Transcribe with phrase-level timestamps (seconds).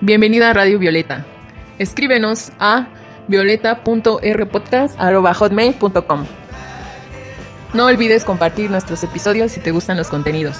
[0.00, 1.24] Bienvenida a Radio Violeta.
[1.78, 2.86] Escríbenos a
[3.26, 6.26] violeta.rpodcast.hotmail.com
[7.74, 10.56] No olvides compartir nuestros episodios si te gustan los contenidos.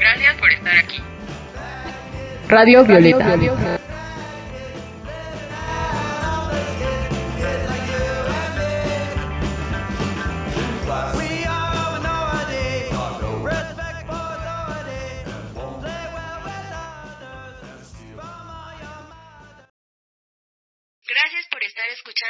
[0.00, 1.02] Gracias por estar aquí.
[2.48, 3.18] Radio Violeta.
[3.18, 3.85] Gracias por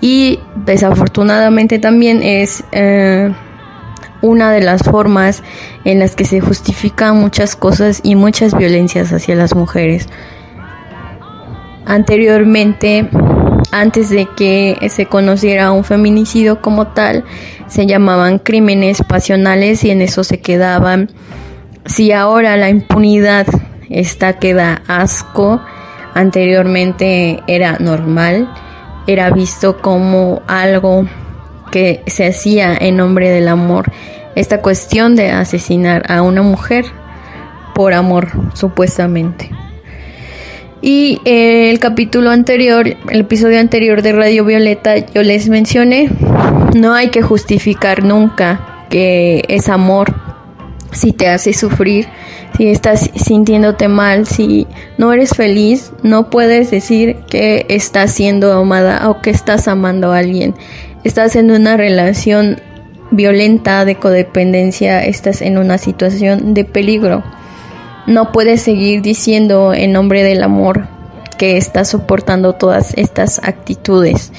[0.00, 2.64] y desafortunadamente también es...
[2.72, 3.32] Eh,
[4.22, 5.42] una de las formas
[5.84, 10.08] en las que se justifican muchas cosas y muchas violencias hacia las mujeres.
[11.86, 13.08] Anteriormente,
[13.72, 17.24] antes de que se conociera un feminicidio como tal,
[17.66, 21.10] se llamaban crímenes pasionales y en eso se quedaban.
[21.86, 23.46] Si ahora la impunidad
[23.88, 25.60] está que da asco,
[26.14, 28.52] anteriormente era normal,
[29.06, 31.06] era visto como algo
[31.70, 33.90] que se hacía en nombre del amor.
[34.34, 36.84] Esta cuestión de asesinar a una mujer
[37.74, 39.50] por amor, supuestamente.
[40.80, 46.08] Y el capítulo anterior, el episodio anterior de Radio Violeta, yo les mencioné,
[46.76, 50.14] no hay que justificar nunca que es amor
[50.92, 52.06] si te hace sufrir,
[52.56, 59.10] si estás sintiéndote mal, si no eres feliz, no puedes decir que estás siendo amada
[59.10, 60.54] o que estás amando a alguien
[61.04, 62.60] estás en una relación
[63.10, 67.22] violenta de codependencia, estás en una situación de peligro.
[68.06, 70.88] No puedes seguir diciendo en nombre del amor
[71.38, 74.32] que estás soportando todas estas actitudes.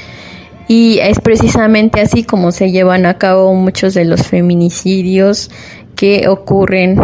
[0.68, 5.50] Y es precisamente así como se llevan a cabo muchos de los feminicidios
[5.96, 7.00] que ocurren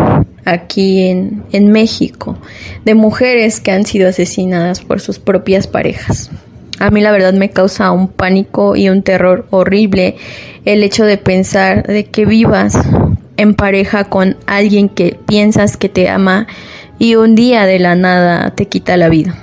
[0.46, 2.38] aquí en, en México,
[2.86, 6.30] de mujeres que han sido asesinadas por sus propias parejas.
[6.80, 10.16] A mí la verdad me causa un pánico y un terror horrible
[10.66, 12.78] el hecho de pensar de que vivas
[13.38, 16.48] en pareja con alguien que piensas que te ama
[17.00, 19.36] y un día de la nada te quita la vida.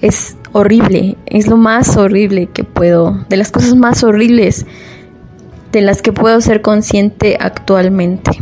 [0.00, 4.66] Es horrible, es lo más horrible que puedo, de las cosas más horribles
[5.72, 8.32] de las que puedo ser consciente actualmente.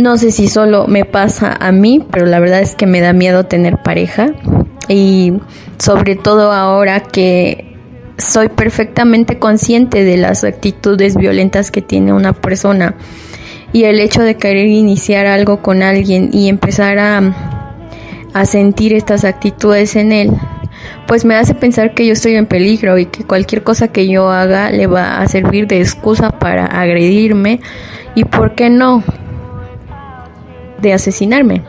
[0.00, 3.12] No sé si solo me pasa a mí, pero la verdad es que me da
[3.12, 4.30] miedo tener pareja
[4.88, 5.34] y
[5.78, 7.76] sobre todo ahora que
[8.16, 12.94] soy perfectamente consciente de las actitudes violentas que tiene una persona
[13.74, 19.96] y el hecho de querer iniciar algo con alguien y empezar a, sentir estas actitudes
[19.96, 20.30] en él,
[21.06, 24.30] pues me hace pensar que yo estoy en peligro y que cualquier cosa que yo
[24.30, 27.60] haga le va a servir de excusa para agredirme
[28.14, 29.04] y, ¿por qué no?,
[30.80, 31.62] de asesinarme.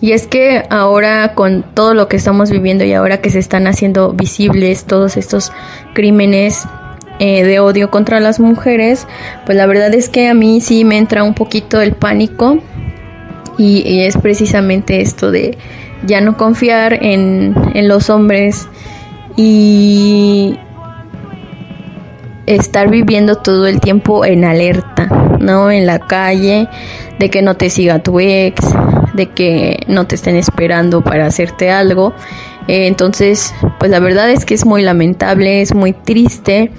[0.00, 3.68] Y es que ahora con todo lo que estamos viviendo y ahora que se están
[3.68, 5.52] haciendo visibles todos estos
[5.94, 6.66] crímenes
[7.20, 9.06] eh, de odio contra las mujeres,
[9.46, 12.58] pues la verdad es que a mí sí me entra un poquito el pánico
[13.58, 15.56] y, es precisamente esto de
[16.04, 18.66] ya no confiar en, en los hombres
[19.36, 20.58] y
[22.46, 25.06] estar viviendo todo el tiempo en alerta,
[25.38, 25.70] ¿no?
[25.70, 26.68] En la calle,
[27.18, 28.64] de que no te siga tu ex,
[29.14, 32.12] de que no te estén esperando para hacerte algo.
[32.68, 36.70] Eh, entonces, pues la verdad es que es muy lamentable, es muy triste.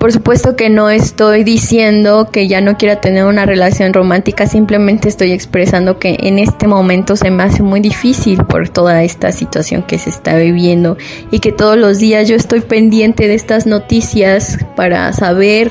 [0.00, 5.10] Por supuesto que no estoy diciendo que ya no quiera tener una relación romántica, simplemente
[5.10, 9.82] estoy expresando que en este momento se me hace muy difícil por toda esta situación
[9.82, 10.96] que se está viviendo
[11.30, 15.70] y que todos los días yo estoy pendiente de estas noticias para saber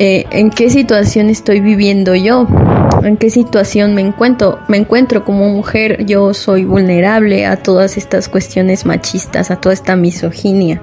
[0.00, 2.48] eh, en qué situación estoy viviendo yo,
[3.04, 4.58] en qué situación me encuentro.
[4.66, 9.94] Me encuentro como mujer, yo soy vulnerable a todas estas cuestiones machistas, a toda esta
[9.94, 10.82] misoginia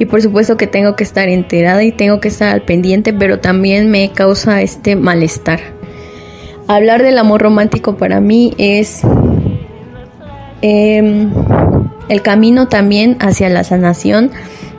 [0.00, 3.38] y por supuesto que tengo que estar enterada y tengo que estar al pendiente, pero
[3.38, 5.60] también me causa este malestar.
[6.66, 9.02] Hablar del amor romántico para mí es
[10.62, 11.30] em,
[12.08, 14.30] el camino también hacia la sanación,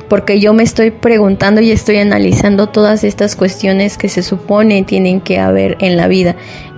[0.10, 5.22] porque yo me estoy preguntando y estoy analizando todas estas cuestiones que se supone tienen
[5.22, 6.36] que haber en la vida,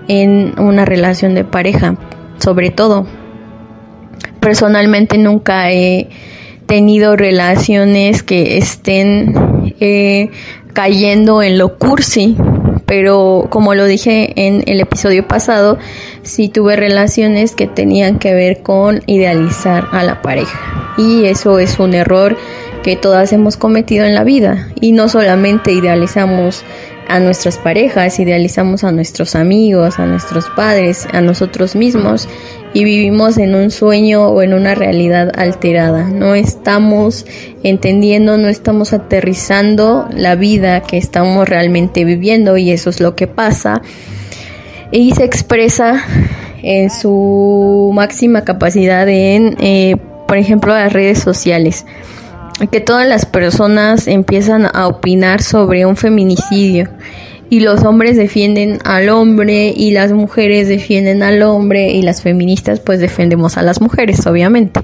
[0.09, 1.95] en una relación de pareja,
[2.39, 3.07] sobre todo.
[4.41, 6.09] Personalmente nunca he
[6.73, 9.35] tenido relaciones que estén
[9.79, 10.31] eh,
[10.73, 12.35] cayendo en lo cursi,
[12.87, 15.77] pero como lo dije en el episodio pasado,
[16.23, 20.95] sí tuve relaciones que tenían que ver con idealizar a la pareja.
[20.97, 22.35] Y eso es un error
[22.81, 24.69] que todas hemos cometido en la vida.
[24.81, 26.65] Y no solamente idealizamos
[27.07, 32.27] a nuestras parejas, idealizamos a nuestros amigos, a nuestros padres, a nosotros mismos
[32.73, 36.05] y vivimos en un sueño o en una realidad alterada.
[36.05, 37.25] No estamos
[37.63, 43.27] entendiendo, no estamos aterrizando la vida que estamos realmente viviendo y eso es lo que
[43.27, 43.81] pasa.
[44.91, 46.03] Y se expresa
[46.61, 49.97] en su máxima capacidad en, eh,
[50.27, 51.85] por ejemplo, las redes sociales
[52.71, 56.87] que todas las personas empiezan a opinar sobre un feminicidio
[57.49, 62.79] y los hombres defienden al hombre y las mujeres defienden al hombre y las feministas
[62.79, 64.81] pues defendemos a las mujeres obviamente.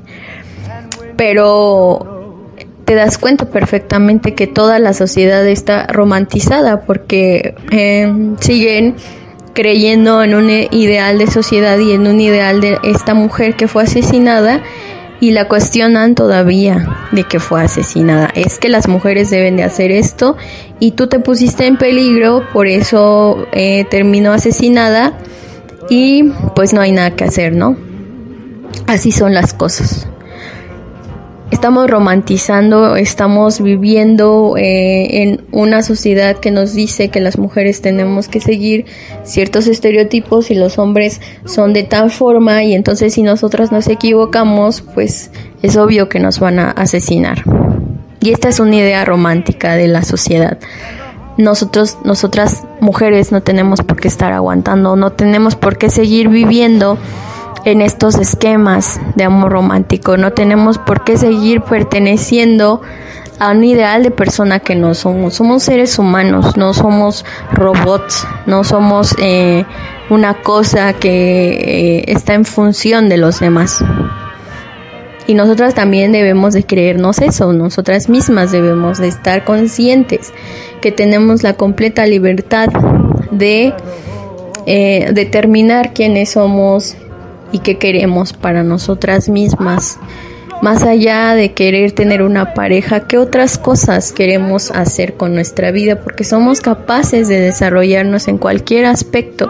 [1.15, 2.45] Pero
[2.85, 8.95] te das cuenta perfectamente que toda la sociedad está romantizada porque eh, siguen
[9.53, 13.83] creyendo en un ideal de sociedad y en un ideal de esta mujer que fue
[13.83, 14.63] asesinada
[15.19, 18.29] y la cuestionan todavía de que fue asesinada.
[18.35, 20.37] Es que las mujeres deben de hacer esto
[20.79, 25.17] y tú te pusiste en peligro, por eso eh, terminó asesinada
[25.89, 27.75] y pues no hay nada que hacer, ¿no?
[28.87, 30.07] Así son las cosas
[31.51, 38.27] estamos romantizando, estamos viviendo eh, en una sociedad que nos dice que las mujeres tenemos
[38.27, 38.85] que seguir
[39.23, 44.81] ciertos estereotipos y los hombres son de tal forma y entonces si nosotras nos equivocamos,
[44.81, 45.31] pues
[45.61, 47.43] es obvio que nos van a asesinar.
[48.21, 50.59] Y esta es una idea romántica de la sociedad.
[51.37, 56.97] Nosotros, nosotras mujeres no tenemos por qué estar aguantando, no tenemos por qué seguir viviendo
[57.65, 60.17] en estos esquemas de amor romántico.
[60.17, 62.81] No tenemos por qué seguir perteneciendo
[63.39, 65.35] a un ideal de persona que no somos.
[65.35, 69.65] Somos seres humanos, no somos robots, no somos eh,
[70.09, 73.83] una cosa que eh, está en función de los demás.
[75.25, 80.33] Y nosotras también debemos de creernos eso, nosotras mismas debemos de estar conscientes
[80.81, 82.67] que tenemos la completa libertad
[83.29, 83.73] de
[84.65, 86.97] eh, determinar quiénes somos,
[87.51, 89.99] y qué queremos para nosotras mismas.
[90.61, 96.01] Más allá de querer tener una pareja, ¿qué otras cosas queremos hacer con nuestra vida?
[96.01, 99.49] Porque somos capaces de desarrollarnos en cualquier aspecto,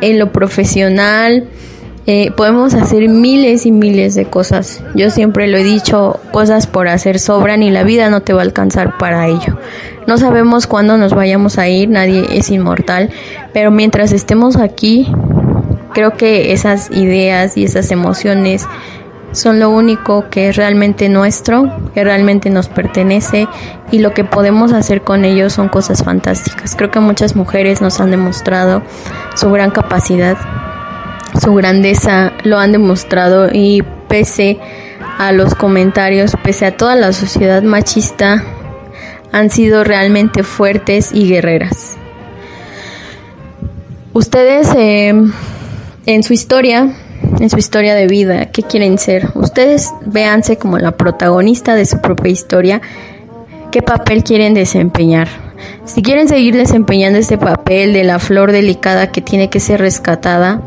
[0.00, 1.48] en lo profesional,
[2.08, 4.80] eh, podemos hacer miles y miles de cosas.
[4.94, 8.42] Yo siempre lo he dicho, cosas por hacer sobran y la vida no te va
[8.42, 9.58] a alcanzar para ello.
[10.06, 13.10] No sabemos cuándo nos vayamos a ir, nadie es inmortal,
[13.52, 15.08] pero mientras estemos aquí,
[15.96, 18.68] Creo que esas ideas y esas emociones
[19.32, 23.48] son lo único que es realmente nuestro, que realmente nos pertenece
[23.90, 26.76] y lo que podemos hacer con ellos son cosas fantásticas.
[26.76, 28.82] Creo que muchas mujeres nos han demostrado
[29.36, 30.36] su gran capacidad,
[31.40, 34.58] su grandeza, lo han demostrado y pese
[35.16, 38.44] a los comentarios, pese a toda la sociedad machista,
[39.32, 41.96] han sido realmente fuertes y guerreras.
[44.12, 45.14] Ustedes eh,
[46.06, 46.94] en su historia,
[47.40, 49.30] en su historia de vida, qué quieren ser.
[49.34, 52.80] Ustedes véanse como la protagonista de su propia historia,
[53.72, 55.28] qué papel quieren desempeñar.
[55.84, 60.62] Si quieren seguir desempeñando este papel de la flor delicada que tiene que ser rescatada,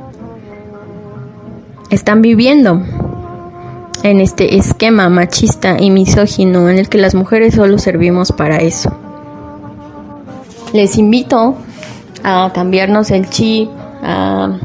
[1.89, 2.81] están viviendo.
[4.03, 8.91] en este esquema machista y misógino en el que las mujeres solo servimos para eso.
[10.73, 11.57] Les invito
[12.23, 13.69] a cambiarnos el chip,
[14.01, 14.57] a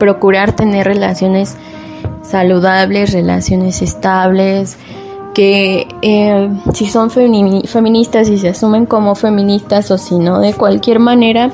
[0.00, 1.56] procurar tener relaciones
[2.22, 4.78] saludables, relaciones estables,
[5.34, 10.98] que eh, si son feministas y se asumen como feministas o si no, de cualquier
[10.98, 11.52] manera,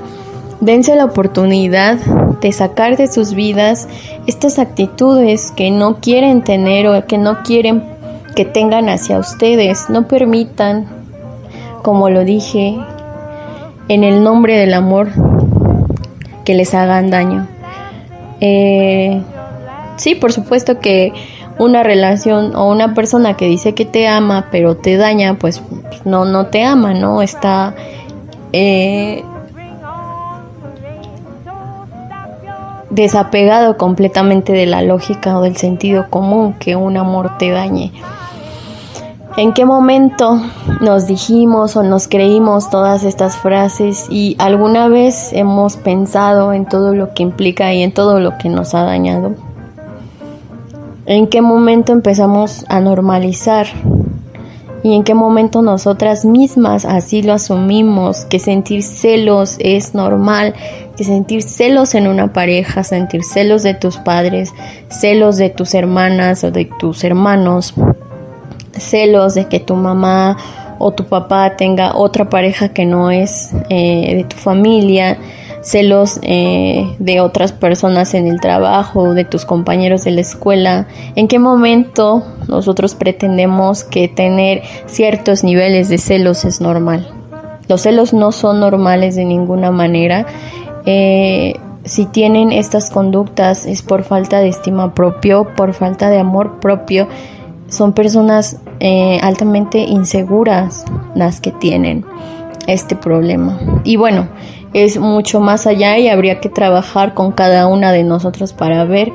[0.61, 1.99] dense la oportunidad
[2.41, 3.89] de sacar de sus vidas
[4.27, 7.83] estas actitudes que no quieren tener o que no quieren
[8.35, 9.91] que tengan hacia ustedes.
[9.91, 10.87] No permitan,
[11.83, 12.79] como lo dije,
[13.89, 15.09] en el nombre del amor,
[16.45, 17.56] que les hagan daño.
[18.41, 19.23] Eh,
[19.97, 21.13] sí, por supuesto que
[21.59, 25.63] una relación o una persona que dice que te ama pero te daña, pues
[26.05, 27.23] no, no te ama, ¿no?
[27.23, 27.75] Está
[28.53, 29.25] eh,
[32.91, 37.93] desapegado completamente de la lógica o del sentido común que un amor te dañe.
[39.39, 40.41] ¿En qué momento
[40.81, 46.95] nos dijimos o nos creímos todas estas frases y alguna vez hemos pensado en todo
[46.95, 49.35] lo que implica y en todo lo que nos ha dañado?
[51.05, 53.67] ¿En qué momento empezamos a normalizar?
[54.83, 58.25] ¿Y en qué momento nosotras mismas así lo asumimos?
[58.25, 60.55] Que sentir celos es normal,
[60.97, 64.55] que sentir celos en una pareja, sentir celos de tus padres,
[64.89, 67.75] celos de tus hermanas o de tus hermanos,
[68.79, 70.37] celos de que tu mamá
[70.79, 75.19] o tu papá tenga otra pareja que no es eh, de tu familia,
[75.63, 81.29] celos eh, de otras personas en el trabajo, de tus compañeros de la escuela, en
[81.29, 87.09] qué momento nosotros pretendemos que tener ciertos niveles de celos es normal.
[87.69, 90.27] Los celos no son normales de ninguna manera.
[90.85, 91.55] Eh,
[91.85, 97.09] si tienen estas conductas es por falta de estima propio, por falta de amor propio.
[97.69, 102.05] Son personas eh, altamente inseguras las que tienen
[102.67, 103.59] este problema.
[103.85, 104.29] Y bueno,
[104.73, 109.13] es mucho más allá y habría que trabajar con cada una de nosotros para ver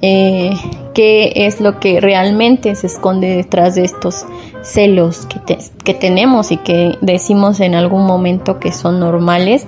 [0.00, 0.50] eh,
[0.94, 4.26] qué es lo que realmente se esconde detrás de estos
[4.62, 9.66] celos que, que tenemos y que decimos en algún momento que son normales.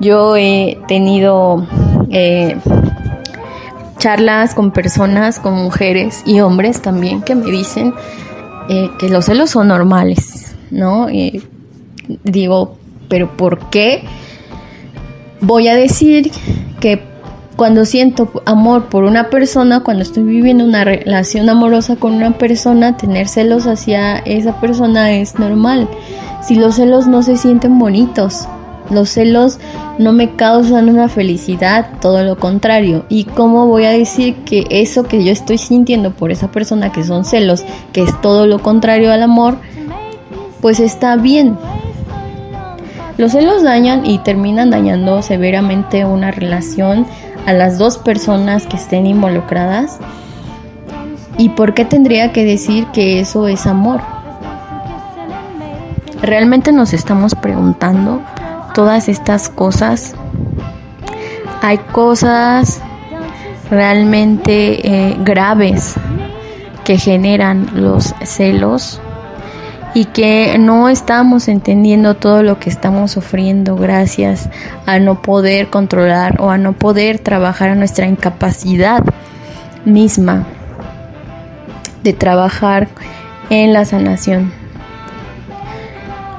[0.00, 1.66] Yo he tenido
[2.10, 2.56] eh,
[3.98, 7.94] charlas con personas, con mujeres y hombres también que me dicen
[8.68, 11.08] eh, que los celos son normales, ¿no?
[12.24, 12.76] digo,
[13.08, 14.04] pero ¿por qué?
[15.44, 16.30] voy a decir
[16.80, 17.02] que
[17.56, 22.96] cuando siento amor por una persona, cuando estoy viviendo una relación amorosa con una persona,
[22.96, 25.88] tener celos hacia esa persona es normal.
[26.42, 28.48] Si los celos no se sienten bonitos,
[28.90, 29.58] los celos
[29.98, 33.04] no me causan una felicidad, todo lo contrario.
[33.08, 37.04] ¿Y cómo voy a decir que eso que yo estoy sintiendo por esa persona, que
[37.04, 39.58] son celos, que es todo lo contrario al amor,
[40.60, 41.56] pues está bien?
[43.16, 47.06] Los celos dañan y terminan dañando severamente una relación
[47.46, 49.98] a las dos personas que estén involucradas.
[51.38, 54.00] ¿Y por qué tendría que decir que eso es amor?
[56.22, 58.22] ¿Realmente nos estamos preguntando
[58.74, 60.14] todas estas cosas?
[61.62, 62.82] Hay cosas
[63.70, 65.94] realmente eh, graves
[66.84, 69.00] que generan los celos
[69.94, 74.50] y que no estamos entendiendo todo lo que estamos sufriendo gracias
[74.86, 79.02] a no poder controlar o a no poder trabajar a nuestra incapacidad
[79.84, 80.44] misma
[82.02, 82.88] de trabajar
[83.50, 84.52] en la sanación.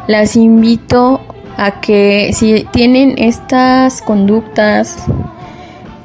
[0.08, 1.22] Las invito
[1.58, 4.98] a que si tienen estas conductas,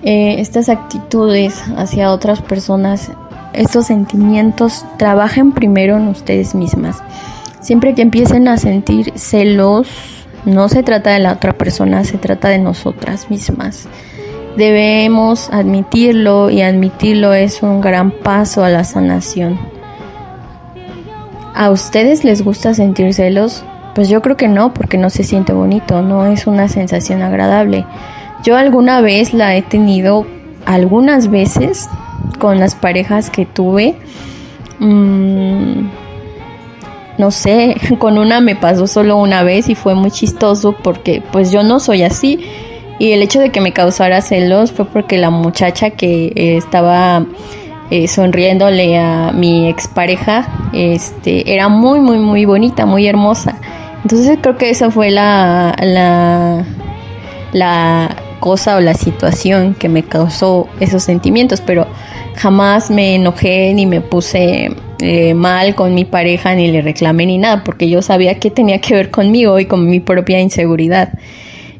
[0.03, 3.11] eh, estas actitudes hacia otras personas,
[3.53, 7.03] estos sentimientos, trabajen primero en ustedes mismas.
[7.61, 9.89] Siempre que empiecen a sentir celos,
[10.45, 13.89] no se trata de la otra persona, se trata de nosotras mismas.
[14.57, 19.59] Debemos admitirlo y admitirlo es un gran paso a la sanación.
[21.55, 23.65] ¿A ustedes les gusta sentir celos?
[23.95, 27.85] Pues yo creo que no, porque no se siente bonito, no es una sensación agradable.
[28.45, 30.27] Yo alguna vez la he tenido,
[30.65, 31.89] algunas veces,
[32.39, 33.97] con las parejas que tuve.
[34.79, 35.89] Mmm,
[37.19, 41.53] no sé, con una me pasó solo una vez y fue muy chistoso porque pues
[41.53, 42.41] yo no soy así.
[42.99, 47.25] Y el hecho de que me causara celos fue porque la muchacha que eh, estaba
[47.91, 53.59] eh, sonriéndole a mi expareja este, era muy, muy, muy bonita, muy hermosa.
[54.03, 55.77] Entonces creo que esa fue la,
[57.53, 61.61] la, cosa o la situación que me causó esos sentimientos.
[61.61, 61.87] Pero
[62.37, 67.39] jamás me enojé ni me puse eh, mal con mi pareja ni le reclamé ni
[67.39, 71.13] nada, porque yo sabía que tenía que ver conmigo y con mi propia inseguridad.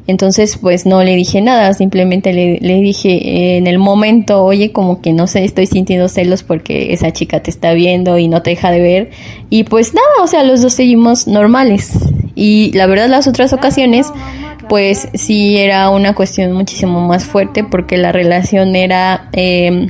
[0.07, 5.13] Entonces, pues no le dije nada, simplemente le, dije en el momento, oye, como que
[5.13, 8.71] no sé, estoy sintiendo celos porque esa chica te está viendo y no te deja
[8.71, 9.09] de ver.
[9.49, 11.91] Y pues nada, o sea, los dos seguimos normales.
[12.35, 14.11] Y la verdad, las otras ocasiones,
[14.67, 19.29] pues sí era una cuestión muchísimo más fuerte porque la relación era...
[19.33, 19.89] Eh,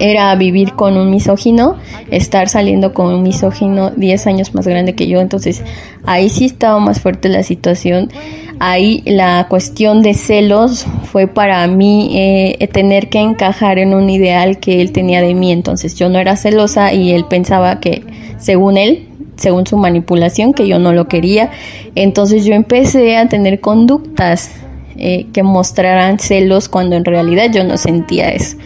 [0.00, 1.76] era vivir con un misógino,
[2.10, 5.62] estar saliendo con un misógino 10 años más grande que yo, entonces
[6.04, 8.10] ahí sí estaba más fuerte la situación,
[8.58, 14.58] ahí la cuestión de celos fue para mí eh, tener que encajar en un ideal
[14.58, 18.02] que él tenía de mí, entonces yo no era celosa y él pensaba que
[18.38, 21.50] según él según su manipulación, que yo no lo quería.
[21.94, 24.50] Entonces yo empecé a tener conductas
[24.96, 28.56] eh, que mostraran celos cuando en realidad yo no sentía eso.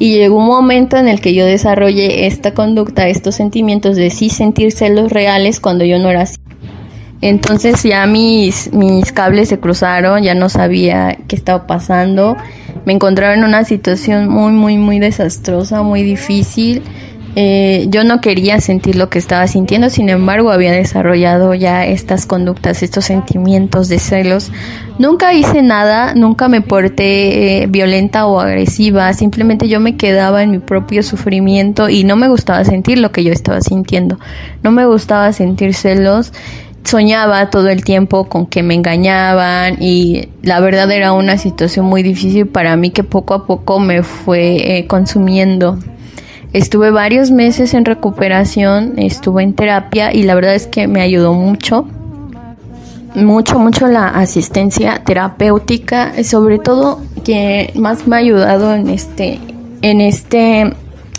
[0.00, 4.30] Y llegó un momento en el que yo desarrollé esta conducta, estos sentimientos de sí
[4.30, 6.36] sentir celos reales cuando yo no era así.
[7.20, 12.34] Entonces ya mis, mis cables se cruzaron, ya no sabía qué estaba pasando.
[12.86, 16.82] Me encontraba en una situación muy, muy, muy desastrosa, muy difícil.
[17.36, 22.26] Eh, yo no quería sentir lo que estaba sintiendo, sin embargo había desarrollado ya estas
[22.26, 24.50] conductas, estos sentimientos de celos.
[24.98, 30.50] Nunca hice nada, nunca me porté eh, violenta o agresiva, simplemente yo me quedaba en
[30.50, 34.18] mi propio sufrimiento y no me gustaba sentir lo que yo estaba sintiendo.
[34.62, 36.32] No me gustaba sentir celos
[36.82, 42.02] soñaba todo el tiempo con que me engañaban y la verdad era una situación muy
[42.02, 45.78] difícil para mí que poco a poco me fue eh, consumiendo.
[46.52, 51.32] Estuve varios meses en recuperación, estuve en terapia y la verdad es que me ayudó
[51.32, 51.86] mucho,
[53.14, 59.38] mucho, mucho la asistencia terapéutica, sobre todo que más me ha ayudado en este,
[59.82, 60.72] en este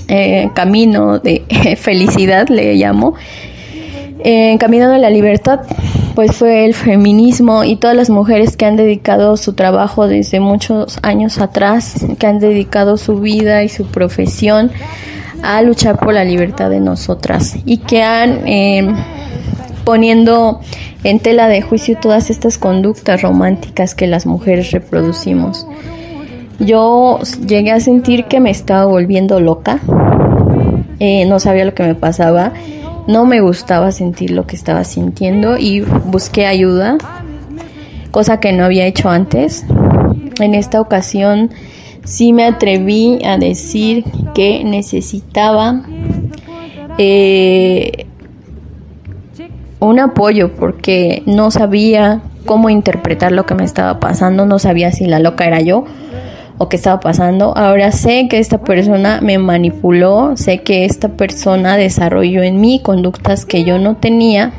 [0.10, 1.46] eh, camino de
[1.80, 3.14] felicidad, le llamo,
[4.26, 5.62] en camino de la libertad,
[6.14, 11.00] pues fue el feminismo y todas las mujeres que han dedicado su trabajo desde muchos
[11.04, 14.72] años atrás, que han dedicado su vida y su profesión
[15.44, 18.94] a luchar por la libertad de nosotras y que han eh,
[19.84, 20.62] poniendo
[21.04, 25.68] en tela de juicio todas estas conductas románticas que las mujeres reproducimos.
[26.60, 29.80] Yo llegué a sentir que me estaba volviendo loca,
[31.00, 32.54] eh, no sabía lo que me pasaba,
[33.08, 36.98] no me gustaba sentir lo que estaba sintiendo y busqué ayuda,
[38.12, 39.66] cosa que no había hecho antes.
[40.40, 41.50] En esta ocasión
[42.04, 45.84] sí me atreví a decir que necesitaba
[46.98, 48.06] eh,
[49.80, 55.06] un apoyo porque no sabía cómo interpretar lo que me estaba pasando, no sabía si
[55.06, 55.86] la loca era yo
[56.58, 57.58] o qué estaba pasando.
[57.58, 63.46] Ahora sé que esta persona me manipuló, sé que esta persona desarrolló en mí conductas
[63.46, 64.54] que yo no tenía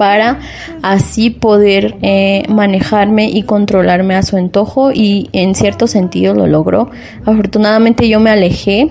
[0.00, 0.38] para
[0.80, 6.88] así poder eh, manejarme y controlarme a su antojo y en cierto sentido lo logró.
[7.26, 8.88] Afortunadamente yo me alejé.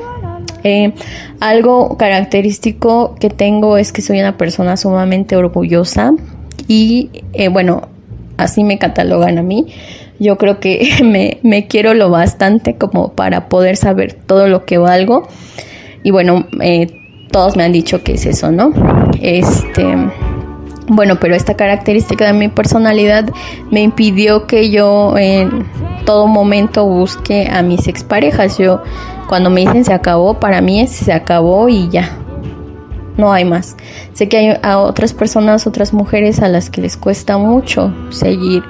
[0.63, 0.93] Eh,
[1.39, 6.13] algo característico que tengo es que soy una persona sumamente orgullosa
[6.67, 7.87] y eh, bueno,
[8.37, 9.65] así me catalogan a mí.
[10.19, 14.77] Yo creo que me, me, quiero lo bastante como para poder saber todo lo que
[14.77, 15.27] valgo.
[16.03, 16.45] Y bueno,
[17.31, 18.71] todos me han dicho que es eso, ¿no?
[19.19, 19.87] Este
[20.89, 23.29] bueno, pero esta característica de mi personalidad
[23.69, 25.65] me impidió que yo en
[26.05, 28.57] todo momento busque a mis exparejas.
[28.57, 28.81] Yo,
[29.27, 32.17] cuando me dicen se acabó, para mí es se acabó y ya.
[33.17, 33.75] No hay más.
[34.13, 38.63] Sé que hay a otras personas, otras mujeres a las que les cuesta mucho seguir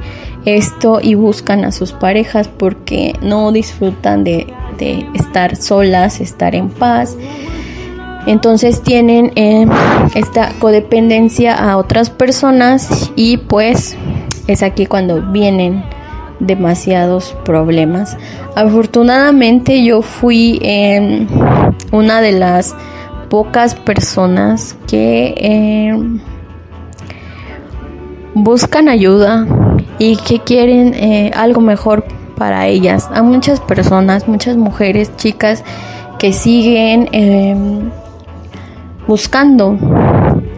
[0.45, 6.69] esto y buscan a sus parejas porque no disfrutan de, de estar solas, estar en
[6.69, 7.15] paz
[8.29, 9.65] entonces tienen eh,
[10.13, 13.97] esta codependencia a otras personas y pues
[14.47, 15.83] es aquí cuando vienen
[16.39, 18.17] demasiados problemas.
[18.55, 21.27] Afortunadamente yo fui em,
[21.91, 22.75] una de las
[23.29, 26.19] pocas personas que em,
[28.35, 29.47] buscan ayuda
[29.97, 32.05] y que quieren eh, algo mejor
[32.37, 33.09] para ellas.
[33.11, 35.63] Hay muchas personas, muchas mujeres, chicas
[36.19, 37.89] que siguen em,
[39.09, 39.75] buscando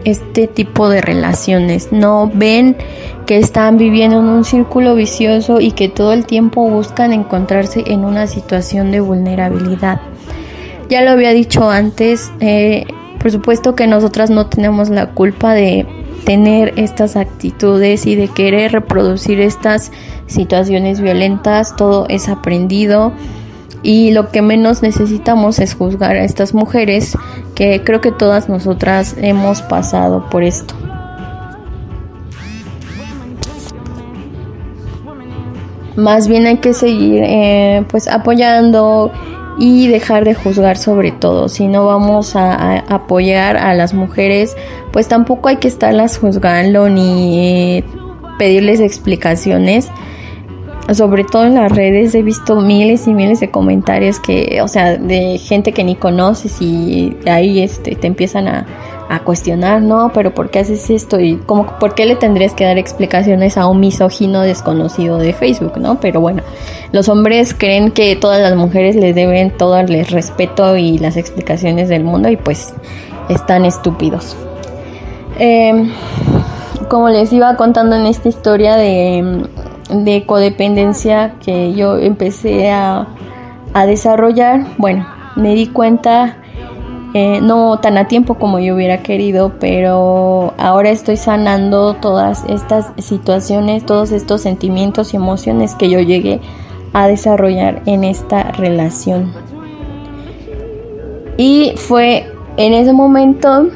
[0.04, 1.90] este tipo de relaciones.
[1.90, 2.76] No ven
[3.24, 8.04] que están viviendo en un círculo vicioso y que todo el tiempo buscan encontrarse en
[8.04, 10.02] una situación de vulnerabilidad.
[10.90, 12.84] Ya lo había dicho antes, eh,
[13.18, 15.86] por supuesto que nosotras no tenemos la culpa de
[16.24, 19.92] tener estas actitudes y de querer reproducir estas
[20.26, 23.14] situaciones violentas, todo es aprendido
[23.82, 27.16] y lo que menos necesitamos es juzgar a estas mujeres
[27.54, 30.74] que creo que todas nosotras hemos pasado por esto.
[35.96, 39.12] Más bien hay que seguir eh, pues apoyando
[39.58, 41.48] y dejar de juzgar sobre todo.
[41.48, 44.56] Si no vamos a, apoyar a las mujeres,
[44.90, 47.84] pues tampoco hay que estarlas juzgando ni eh,
[48.38, 49.90] pedirles explicaciones
[50.92, 54.96] sobre todo en las redes he visto miles y miles de comentarios que, o sea,
[54.96, 58.66] de gente que ni conoces y ahí este, te empiezan a,
[59.12, 61.20] a cuestionar, no, pero ¿por qué haces esto?
[61.20, 65.76] Y como, ¿por qué le tendrías que dar explicaciones a un misógino desconocido de Facebook,
[65.76, 66.00] no?
[66.00, 66.42] Pero bueno,
[66.92, 71.90] los hombres creen que todas las mujeres les deben todo el respeto y las explicaciones
[71.90, 72.72] del mundo y pues
[73.28, 74.34] están estúpidos.
[75.38, 75.90] Em,
[76.88, 79.44] como les iba contando en esta historia de
[79.90, 83.06] de codependencia que yo empecé a,
[83.86, 86.36] desarrollar, bueno, me di cuenta
[87.14, 92.92] eh, no tan a tiempo como yo hubiera querido, pero ahora estoy sanando todas estas
[92.98, 96.40] situaciones, todos estos sentimientos y emociones que yo llegué
[96.92, 99.32] a desarrollar en esta relación.
[101.38, 102.26] Y fue
[102.58, 103.68] en ese momento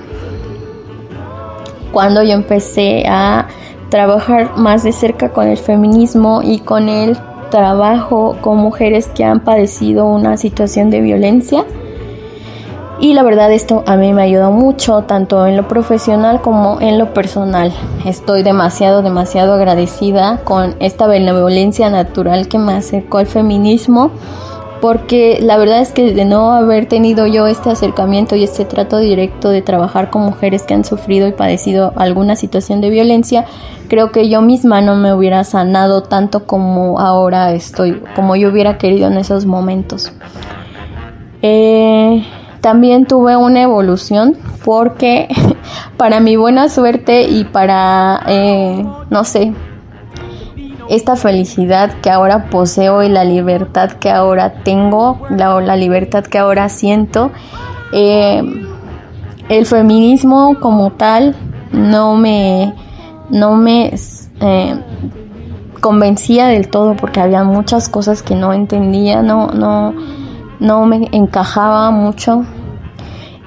[1.93, 3.49] cuando yo empecé a
[3.91, 7.17] trabajar más de cerca con el feminismo y con el
[7.51, 11.65] trabajo con mujeres que han padecido una situación de violencia.
[12.99, 16.99] Y la verdad esto a mí me ayudó mucho, tanto en lo profesional como en
[16.99, 17.73] lo personal.
[18.07, 24.13] Estoy demasiado, demasiado agradecida con esta benevolencia natural que me acercó al feminismo
[24.87, 28.99] porque la verdad es que de no haber tenido yo este acercamiento y este trato
[28.99, 33.47] directo de trabajar con mujeres que han sufrido y padecido alguna situación de violencia,
[33.89, 38.79] creo que yo misma no me hubiera sanado tanto como ahora estoy, como yo hubiera
[38.79, 40.13] querido en esos momentos.
[41.43, 42.25] Eh,
[42.61, 45.27] también tuve una evolución porque
[45.97, 49.53] para mi buena suerte y para, eh, no sé,
[50.89, 56.39] esta felicidad que ahora poseo y la libertad que ahora tengo, la, la libertad que
[56.39, 57.31] ahora siento.
[57.93, 58.43] Eh,
[59.49, 61.37] el feminismo como tal
[61.73, 62.75] no me,
[63.31, 63.95] no me
[64.41, 64.81] eh,
[65.81, 69.95] convencía del todo porque había muchas cosas que no entendía, no, no,
[70.59, 72.45] no me encajaba mucho.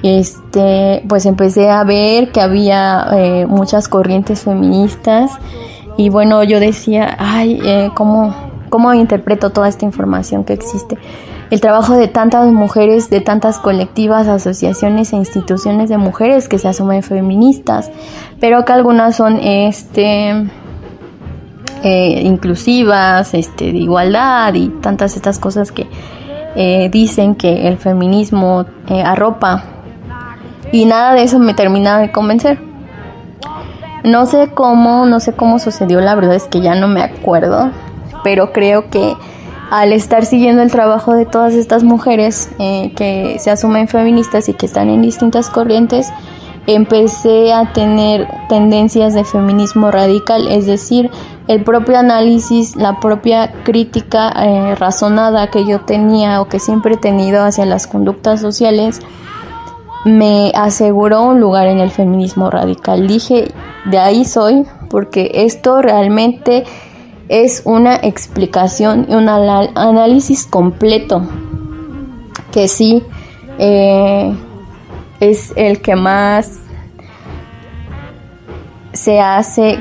[0.02, 5.32] Este, pues empecé a ver que había eh, muchas corrientes feministas
[6.00, 8.34] y bueno, yo decía, ay, eh, ¿cómo,
[8.70, 10.98] ¿cómo interpreto toda esta información que existe?
[11.50, 16.70] El trabajo de tantas mujeres, de tantas colectivas, asociaciones e instituciones de mujeres que se
[16.70, 17.92] asumen feministas,
[18.40, 20.30] pero que algunas son este
[21.84, 25.86] eh, inclusivas, este, de igualdad y tantas estas cosas que
[26.56, 29.66] eh, dicen que el feminismo arropa.
[30.72, 32.69] Y nada de eso me termina de convencer.
[34.04, 37.72] No sé cómo, no sé cómo sucedió, la verdad es que ya no me acuerdo,
[38.24, 39.16] pero creo que
[39.72, 44.54] al estar siguiendo el trabajo de todas estas mujeres eh, que se asumen feministas y
[44.54, 46.12] que están en distintas corrientes,
[46.66, 51.10] empecé a tener tendencias de feminismo radical, es decir,
[51.48, 56.98] el propio análisis, la propia crítica eh, razonada que yo tenía o que siempre he
[56.98, 59.02] tenido hacia las conductas sociales,
[60.06, 63.08] me aseguró un lugar en el feminismo radical.
[63.08, 63.52] Dije,
[63.86, 66.64] de ahí soy, porque esto realmente
[67.28, 71.22] es una explicación y un análisis completo,
[72.52, 73.04] que sí
[73.60, 74.36] eh,
[75.20, 76.60] es el que más
[78.94, 79.78] se hace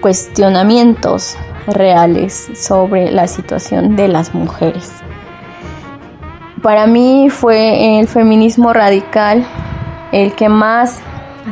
[0.00, 4.92] cuestionamientos reales sobre la situación de las mujeres.
[6.62, 9.46] Para mí fue el feminismo radical
[10.12, 11.00] el que más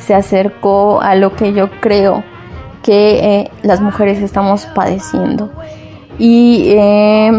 [0.00, 2.24] se acercó a lo que yo creo
[2.82, 5.50] que eh, las mujeres estamos padeciendo.
[6.18, 7.32] Y eh,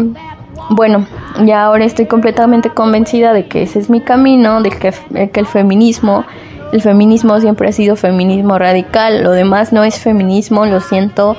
[0.70, 1.06] bueno,
[1.44, 5.40] ya ahora estoy completamente convencida de que ese es mi camino, de que, de que
[5.40, 6.24] el feminismo,
[6.72, 11.36] el feminismo siempre ha sido feminismo radical, lo demás no es feminismo, lo siento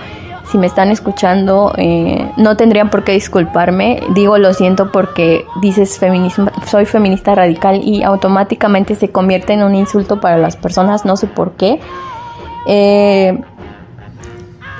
[0.51, 4.01] si me están escuchando, eh, no tendrían por qué disculparme.
[4.13, 9.75] Digo lo siento porque dices feminismo, soy feminista radical y automáticamente se convierte en un
[9.75, 11.79] insulto para las personas, no sé por qué.
[12.65, 13.39] Eh,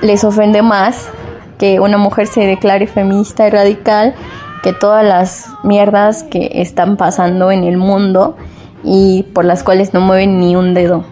[0.00, 1.10] les ofende más
[1.58, 4.14] que una mujer se declare feminista y radical
[4.62, 8.36] que todas las mierdas que están pasando en el mundo
[8.84, 11.04] y por las cuales no mueven ni un dedo,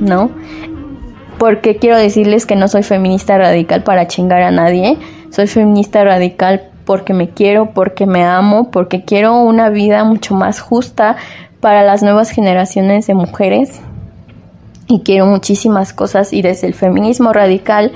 [0.00, 0.30] ¿no?
[1.42, 4.96] Porque quiero decirles que no soy feminista radical para chingar a nadie,
[5.30, 10.60] soy feminista radical porque me quiero, porque me amo, porque quiero una vida mucho más
[10.60, 11.16] justa
[11.58, 13.80] para las nuevas generaciones de mujeres.
[14.86, 17.90] Y quiero muchísimas cosas y desde el feminismo radical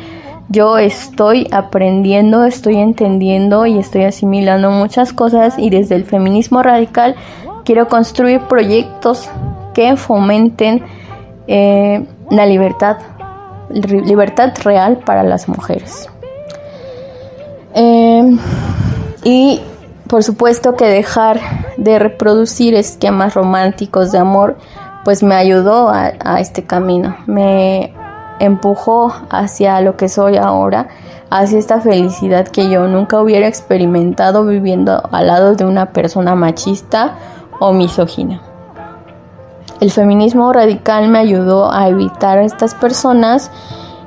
[0.49, 7.15] yo estoy aprendiendo, estoy entendiendo y estoy asimilando muchas cosas y desde el feminismo radical
[7.65, 9.31] quiero construir proyectos
[9.73, 10.83] que fomenten
[11.47, 12.97] eh, la libertad,
[13.70, 16.09] libertad real para las mujeres.
[17.74, 18.37] Eh,
[19.24, 19.61] y
[20.09, 21.40] por supuesto que dejar
[21.76, 24.57] de reproducir esquemas románticos de amor,
[25.05, 27.92] pues me ayudó a, a este camino, me
[28.38, 30.88] empujó hacia lo que soy ahora,
[31.31, 37.16] hacia esta felicidad que yo nunca hubiera experimentado viviendo al lado de una persona machista
[37.61, 38.40] o misógina.
[39.81, 43.51] El feminismo radical me ayudó a evitar a estas personas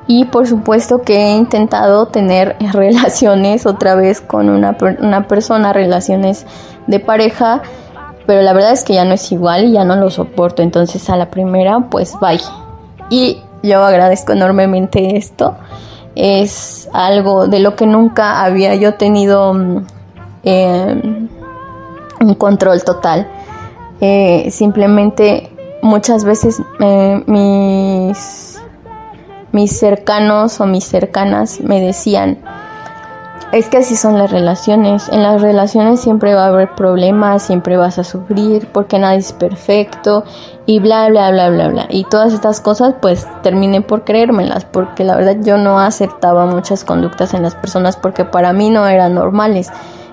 [0.07, 6.47] y por supuesto que he intentado tener relaciones otra vez con una, una persona, relaciones
[6.87, 7.61] de pareja,
[8.25, 11.09] pero la verdad es que ya no es igual y ya no lo soporto, entonces
[11.09, 12.41] a la primera pues bye.
[13.11, 15.55] Y yo agradezco enormemente esto,
[16.15, 19.53] es algo de lo que nunca había yo tenido
[20.43, 21.27] eh,
[22.19, 23.27] un control total.
[24.01, 28.49] Eh, simplemente muchas veces eh, mis
[29.51, 32.37] mis cercanos o mis cercanas me decían,
[33.51, 35.09] es que así son las relaciones.
[35.09, 39.33] En las relaciones siempre va a haber problemas, siempre vas a sufrir porque nadie es
[39.33, 40.23] perfecto
[40.67, 41.87] y bla, bla, bla, bla, bla.
[41.89, 46.83] Y todas estas cosas pues terminé por creérmelas porque la verdad yo no aceptaba muchas
[46.83, 49.71] conductas en las personas porque para mí no eran normales.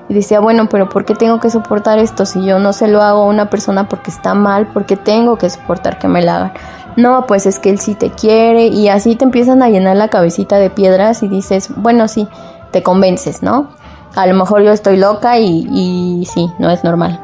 [0.09, 3.03] Y decía, bueno, pero ¿por qué tengo que soportar esto si yo no se lo
[3.03, 4.69] hago a una persona porque está mal?
[4.73, 6.53] porque tengo que soportar que me la hagan?
[6.97, 10.09] no, pues es que él sí te quiere y así te empiezan a llenar la
[10.09, 12.27] cabecita de piedras y dices, bueno, sí,
[12.73, 13.69] te convences, ¿no?
[14.15, 17.21] A lo mejor yo estoy loca y, y sí, no es normal.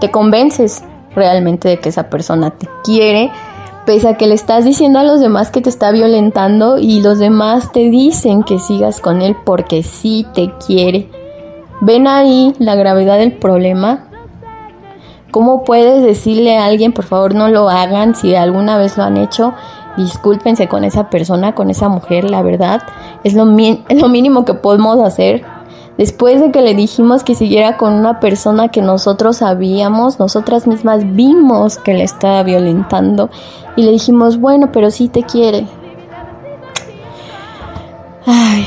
[0.00, 3.32] Te convences realmente de que esa persona te quiere,
[3.86, 7.18] pese a que le estás diciendo a los demás que te está violentando y los
[7.18, 11.10] demás te dicen que sigas con él porque sí te quiere.
[11.80, 14.08] ¿Ven ahí la gravedad del problema?
[15.30, 19.16] ¿Cómo puedes decirle a alguien, por favor, no lo hagan si alguna vez lo han
[19.16, 19.52] hecho?
[19.96, 22.82] Discúlpense con esa persona, con esa mujer, la verdad.
[23.24, 23.44] Es lo,
[23.90, 25.44] lo mínimo que podemos hacer.
[25.98, 31.14] Después de que le dijimos que siguiera con una persona que nosotros sabíamos, nosotras mismas
[31.14, 33.30] vimos que le estaba violentando
[33.76, 35.66] y le dijimos, bueno, pero sí te quiere.
[38.26, 38.66] Ay,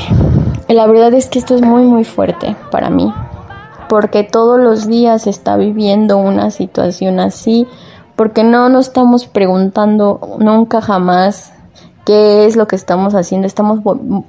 [0.72, 3.12] la verdad es que esto es muy, muy fuerte para mí
[3.92, 7.66] porque todos los días está viviendo una situación así,
[8.16, 11.52] porque no nos estamos preguntando nunca jamás
[12.06, 13.80] qué es lo que estamos haciendo, estamos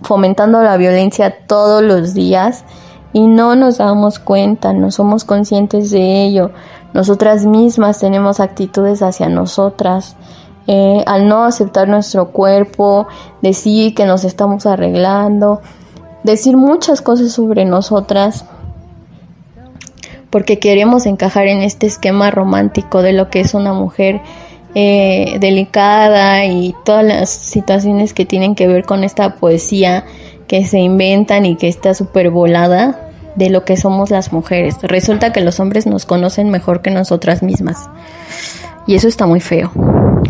[0.02, 2.66] fomentando la violencia todos los días
[3.14, 6.52] y no nos damos cuenta, no somos conscientes de ello.
[6.94, 10.18] Nosotras mismas tenemos actitudes hacia nosotras.
[10.68, 13.08] Eh, al no aceptar nuestro cuerpo,
[13.42, 15.62] decir que nos estamos arreglando,
[16.24, 18.46] decir muchas cosas sobre nosotras
[20.30, 24.22] porque queremos encajar en este esquema romántico de lo que es una mujer
[24.74, 30.06] eh, delicada y todas las situaciones que tienen que ver con esta poesía
[30.48, 34.78] que se inventan y que está súper volada de lo que somos las mujeres.
[34.82, 37.90] Resulta que los hombres nos conocen mejor que nosotras mismas.
[38.88, 39.72] Y eso está muy feo.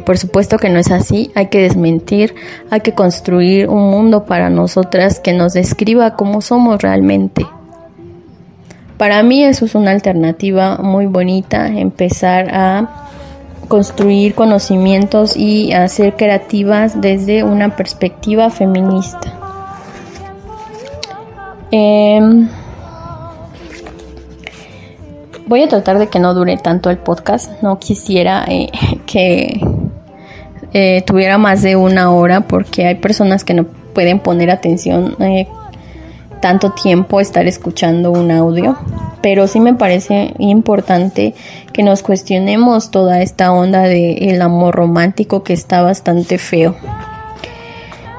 [0.06, 2.36] Por supuesto que no es así, hay que desmentir,
[2.70, 7.46] hay que construir un mundo para nosotras que nos describa cómo somos realmente.
[8.98, 13.08] Para mí eso es una alternativa muy bonita, empezar a
[13.68, 19.34] construir conocimientos y a ser creativas desde una perspectiva feminista.
[21.72, 22.48] Em,
[25.48, 27.62] voy a tratar de que no dure tanto el podcast.
[27.62, 28.70] No quisiera eh,
[29.06, 29.62] que
[30.74, 35.48] eh, tuviera más de una hora porque hay personas que no pueden poner atención eh,
[36.42, 38.76] tanto tiempo estar escuchando un audio,
[39.22, 41.36] pero sí me parece importante
[41.72, 46.76] que nos cuestionemos toda esta onda del amor romántico que está bastante feo.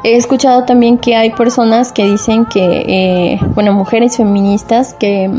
[0.05, 5.31] He escuchado también que hay personas que dicen que, bueno, mujeres feministas, que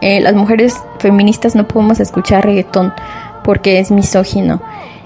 [0.00, 2.92] eh, las mujeres feministas no podemos escuchar reggaetón
[3.42, 4.60] porque es misógino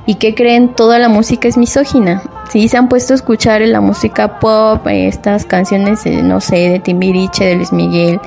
[0.07, 2.23] y que creen toda la música es misógina.
[2.51, 7.45] Sí, se han puesto a escuchar la música pop, estas canciones, no sé, de Timbiriche,
[7.45, 8.21] de Luis Miguel,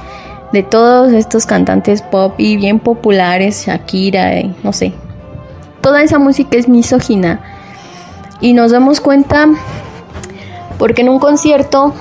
[0.54, 4.32] de todos estos cantantes pop y bien populares, Shakira,
[4.64, 4.94] no sé.
[5.82, 7.42] Toda esa música es misógina.
[8.40, 9.50] Y nos damos cuenta
[10.78, 11.94] porque en un concierto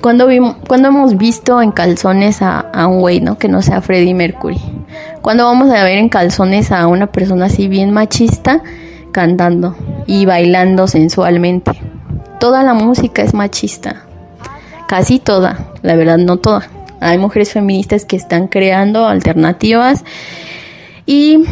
[0.00, 3.38] cuando, vimos, cuando hemos visto en calzones a, un güey, ¿no?
[3.38, 4.60] Que no sea Freddie Mercury.
[5.20, 8.62] Cuando vamos a ver en calzones a una persona así bien machista
[9.12, 11.72] cantando y bailando sensualmente.
[12.38, 14.04] Toda la música es machista.
[14.88, 16.68] Casi toda, la verdad no toda.
[17.00, 20.04] Hay mujeres feministas que están creando alternativas
[21.06, 21.44] y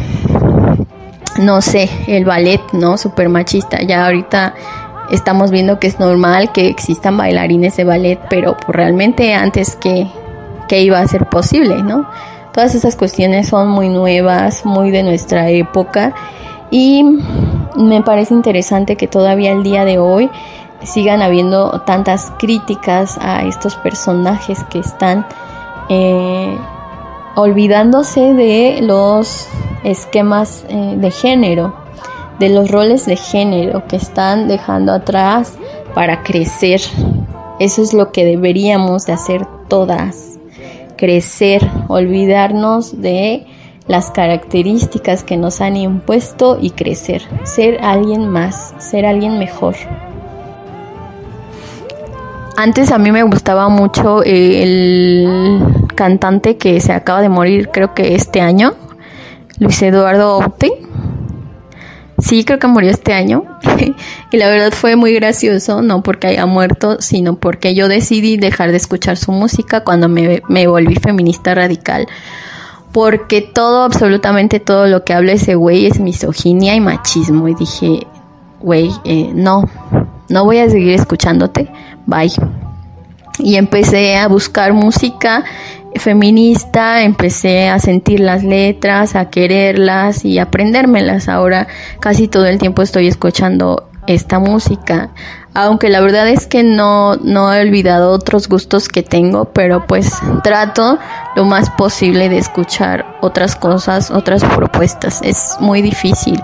[1.39, 2.97] no sé, el ballet, ¿no?
[2.97, 3.81] Super machista.
[3.81, 4.55] Ya ahorita
[5.11, 10.07] estamos viendo que es normal que existan bailarines de ballet, pero pues realmente antes que,
[10.67, 12.07] que iba a ser posible, ¿no?
[12.53, 16.13] Todas esas cuestiones son muy nuevas, muy de nuestra época
[16.71, 17.03] y
[17.75, 20.29] me parece interesante que todavía el día de hoy
[20.83, 25.25] sigan habiendo tantas críticas a estos personajes que están
[25.89, 26.57] eh,
[27.35, 29.47] olvidándose de los
[29.83, 31.73] esquemas eh, de género,
[32.39, 35.57] de los roles de género que están dejando atrás
[35.93, 36.81] para crecer.
[37.59, 40.39] Eso es lo que deberíamos de hacer todas,
[40.97, 43.45] crecer, olvidarnos de
[43.87, 49.75] las características que nos han impuesto y crecer, ser alguien más, ser alguien mejor.
[52.55, 55.59] Antes a mí me gustaba mucho el
[55.95, 58.73] cantante que se acaba de morir, creo que este año,
[59.59, 60.71] Luis Eduardo Opti.
[62.21, 63.43] Sí, creo que murió este año.
[64.31, 68.71] y la verdad fue muy gracioso, no porque haya muerto, sino porque yo decidí dejar
[68.71, 72.07] de escuchar su música cuando me, me volví feminista radical.
[72.91, 77.47] Porque todo, absolutamente todo lo que habla ese güey es misoginia y machismo.
[77.47, 78.07] Y dije,
[78.59, 79.63] güey, eh, no,
[80.27, 81.71] no voy a seguir escuchándote
[82.09, 82.31] bye.
[83.37, 85.45] Y empecé a buscar música
[85.95, 91.29] feminista, empecé a sentir las letras, a quererlas y aprendérmelas.
[91.29, 91.67] Ahora
[91.99, 95.09] casi todo el tiempo estoy escuchando esta música.
[95.53, 100.11] Aunque la verdad es que no, no he olvidado otros gustos que tengo, pero pues
[100.43, 100.99] trato
[101.35, 105.21] lo más posible de escuchar otras cosas, otras propuestas.
[105.23, 106.41] Es muy difícil.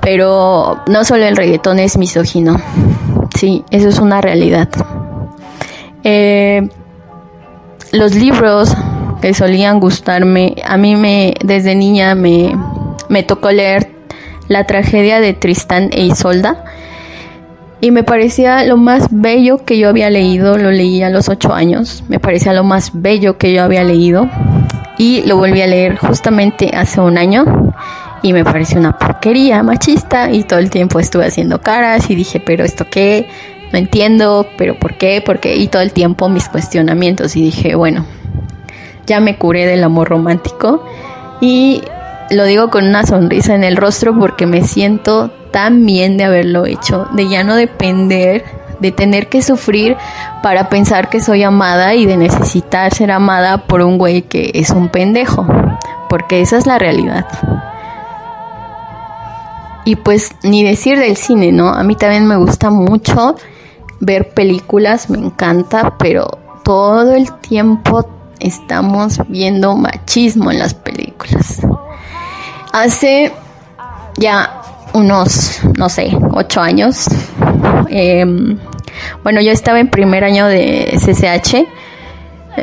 [0.00, 2.60] Pero no solo el reggaetón es misógino.
[3.36, 4.68] Sí, eso es una realidad.
[6.04, 6.68] Eh,
[7.92, 8.74] los libros
[9.20, 12.56] que solían gustarme, a mí me desde niña me,
[13.08, 13.90] me tocó leer
[14.48, 16.64] la tragedia de Tristán e Isolda
[17.80, 21.52] y me parecía lo más bello que yo había leído, lo leí a los ocho
[21.52, 24.28] años, me parecía lo más bello que yo había leído
[24.98, 27.44] y lo volví a leer justamente hace un año
[28.22, 32.40] y me pareció una porquería machista y todo el tiempo estuve haciendo caras y dije,
[32.40, 33.28] pero esto qué,
[33.76, 37.74] no entiendo, pero por qué, por qué y todo el tiempo mis cuestionamientos y dije,
[37.74, 38.06] bueno,
[39.04, 40.82] ya me curé del amor romántico
[41.42, 41.82] y
[42.30, 46.64] lo digo con una sonrisa en el rostro porque me siento tan bien de haberlo
[46.64, 48.44] hecho, de ya no depender
[48.80, 49.94] de tener que sufrir
[50.42, 54.70] para pensar que soy amada y de necesitar ser amada por un güey que es
[54.70, 55.46] un pendejo,
[56.08, 57.26] porque esa es la realidad.
[59.84, 61.68] Y pues ni decir del cine, ¿no?
[61.68, 63.36] A mí también me gusta mucho
[64.00, 68.08] ver películas, me encanta, pero todo el tiempo
[68.40, 71.60] estamos viendo machismo en las películas.
[72.72, 73.32] Hace
[74.16, 77.06] ya unos, no sé, ocho años,
[77.88, 78.58] em,
[79.22, 81.66] bueno, yo estaba en primer año de CCH,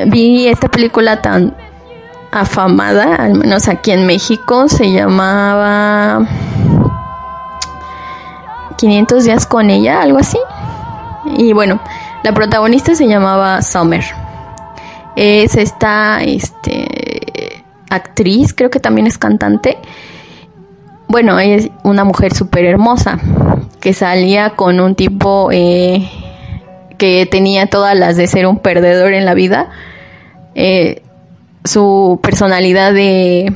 [0.08, 1.56] vi esta película tan
[2.32, 6.28] afamada, al menos aquí en México, se llamaba
[8.78, 10.40] 500 días con ella, algo así.
[11.26, 11.80] Y bueno,
[12.24, 14.04] la protagonista se llamaba Summer.
[15.16, 19.78] Es esta este, actriz, creo que también es cantante.
[21.08, 23.20] Bueno, es una mujer súper hermosa
[23.80, 26.10] que salía con un tipo eh,
[26.98, 29.70] que tenía todas las de ser un perdedor en la vida.
[30.56, 31.04] Eh,
[31.66, 33.54] su personalidad de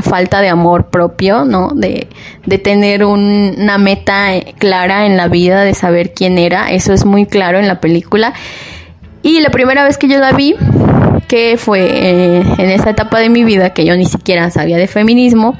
[0.00, 1.72] falta de amor propio, ¿no?
[1.74, 2.08] De,
[2.46, 4.28] de tener una meta
[4.58, 8.32] clara en la vida, de saber quién era, eso es muy claro en la película.
[9.22, 10.56] Y la primera vez que yo la vi,
[11.28, 14.86] que fue eh, en esa etapa de mi vida que yo ni siquiera sabía de
[14.86, 15.56] feminismo,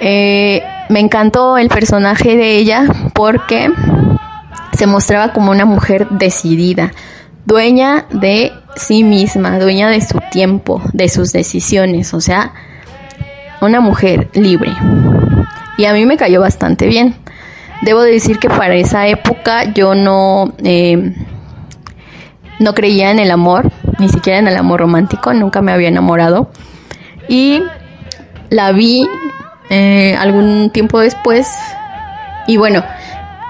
[0.00, 2.84] eh, me encantó el personaje de ella
[3.14, 3.70] porque
[4.72, 6.92] se mostraba como una mujer decidida,
[7.46, 12.52] dueña de sí misma, dueña de su tiempo, de sus decisiones, o sea,
[13.60, 14.72] una mujer libre.
[15.76, 17.14] Y a mí me cayó bastante bien.
[17.82, 21.14] Debo decir que para esa época yo no, eh,
[22.58, 26.50] no creía en el amor, ni siquiera en el amor romántico, nunca me había enamorado.
[27.28, 27.62] Y
[28.50, 29.06] la vi
[29.70, 31.48] eh, algún tiempo después.
[32.48, 32.82] Y bueno,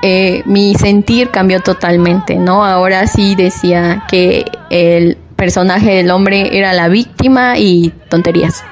[0.02, 2.64] eh, mi sentir cambió totalmente, ¿no?
[2.64, 8.64] Ahora sí decía que el personaje del hombre era la víctima y tonterías.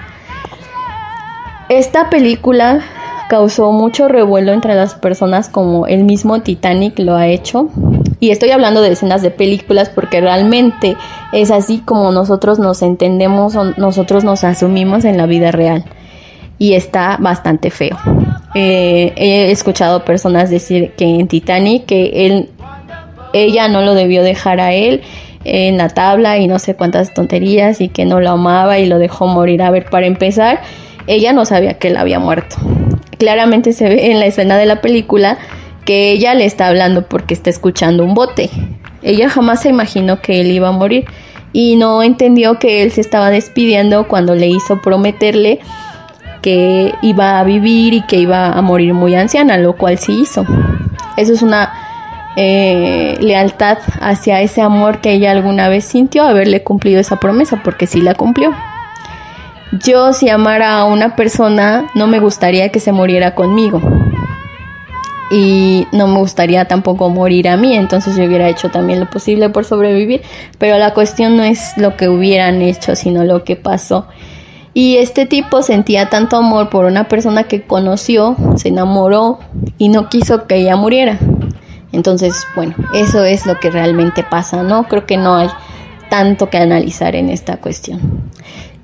[1.68, 2.80] Esta película
[3.28, 7.68] causó mucho revuelo entre las personas como el mismo Titanic lo ha hecho.
[8.20, 10.96] Y estoy hablando de escenas de películas porque realmente
[11.32, 15.84] es así como nosotros nos entendemos o nosotros nos asumimos en la vida real.
[16.58, 17.98] Y está bastante feo.
[18.54, 22.48] Eh, he escuchado personas decir que en Titanic que él,
[23.32, 25.02] ella no lo debió dejar a él
[25.44, 28.98] en la tabla y no sé cuántas tonterías y que no lo amaba y lo
[28.98, 29.62] dejó morir.
[29.62, 30.60] A ver, para empezar,
[31.06, 32.56] ella no sabía que él había muerto.
[33.18, 35.38] Claramente se ve en la escena de la película
[35.84, 38.50] que ella le está hablando porque está escuchando un bote.
[39.02, 41.06] Ella jamás se imaginó que él iba a morir
[41.52, 45.60] y no entendió que él se estaba despidiendo cuando le hizo prometerle
[46.42, 50.44] que iba a vivir y que iba a morir muy anciana, lo cual sí hizo.
[51.16, 51.72] Eso es una
[52.36, 57.86] eh, lealtad hacia ese amor que ella alguna vez sintió, haberle cumplido esa promesa, porque
[57.86, 58.52] sí la cumplió.
[59.72, 63.80] Yo si amara a una persona, no me gustaría que se muriera conmigo.
[65.30, 69.48] Y no me gustaría tampoco morir a mí, entonces yo hubiera hecho también lo posible
[69.48, 70.22] por sobrevivir.
[70.58, 74.06] Pero la cuestión no es lo que hubieran hecho, sino lo que pasó.
[74.72, 79.38] Y este tipo sentía tanto amor por una persona que conoció, se enamoró
[79.78, 81.18] y no quiso que ella muriera.
[81.92, 84.84] Entonces, bueno, eso es lo que realmente pasa, ¿no?
[84.86, 85.48] Creo que no hay
[86.10, 88.30] tanto que analizar en esta cuestión.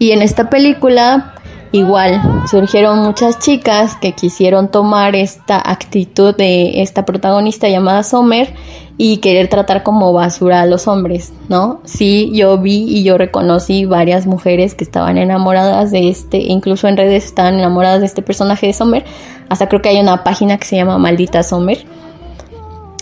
[0.03, 1.35] Y en esta película
[1.71, 8.53] Igual surgieron muchas chicas que quisieron tomar esta actitud de esta protagonista llamada Sommer
[8.99, 11.81] y querer tratar como basura a los hombres, ¿no?
[11.85, 16.99] Sí, yo vi y yo reconocí varias mujeres que estaban enamoradas de este, incluso en
[16.99, 19.05] redes estaban enamoradas de este personaje de Sommer.
[19.49, 21.87] Hasta creo que hay una página que se llama Maldita Sommer.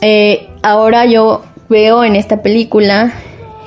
[0.00, 3.12] Eh, ahora yo veo en esta película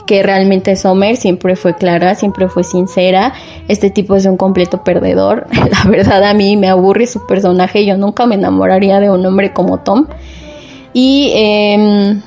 [0.06, 3.34] que realmente Sommer siempre fue clara, siempre fue sincera.
[3.68, 5.48] Este tipo es un completo perdedor.
[5.72, 7.86] La verdad a mí me aburre su personaje.
[7.86, 10.08] Yo nunca me enamoraría de un hombre como Tom.
[10.94, 12.22] Y eh,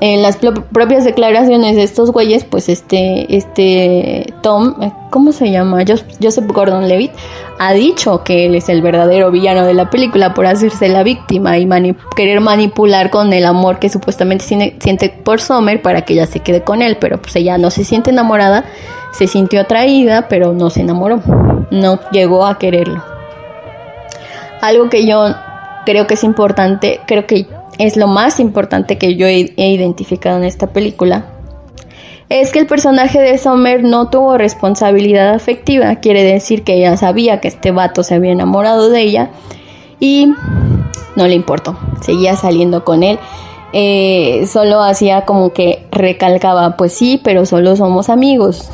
[0.00, 5.84] en las propias declaraciones de estos güeyes, pues este, este Tom, eh, ¿cómo se llama?
[6.20, 7.12] Joseph Gordon Levitt,
[7.58, 11.56] ha dicho que él es el verdadero villano de la película por hacerse la víctima
[11.56, 11.66] y
[12.14, 16.62] querer manipular con el amor que supuestamente siente por Summer para que ella se quede
[16.62, 18.64] con él, pero pues ella no se siente enamorada,
[19.12, 21.22] se sintió atraída, pero no se enamoró,
[21.70, 23.02] no llegó a quererlo.
[24.60, 25.34] Algo que yo
[25.86, 27.46] creo que es importante, creo que
[27.78, 31.26] es lo más importante que yo he, identificado en esta película,
[32.28, 37.40] es que el personaje de Sommer no tuvo responsabilidad afectiva, quiere decir que ella sabía
[37.40, 39.30] que este vato se había enamorado de ella
[40.00, 40.32] y
[41.14, 43.18] no le importó, seguía saliendo con él.
[43.72, 48.70] Eh, solo hacía como que recalcaba, pues sí, pero solo somos amigos.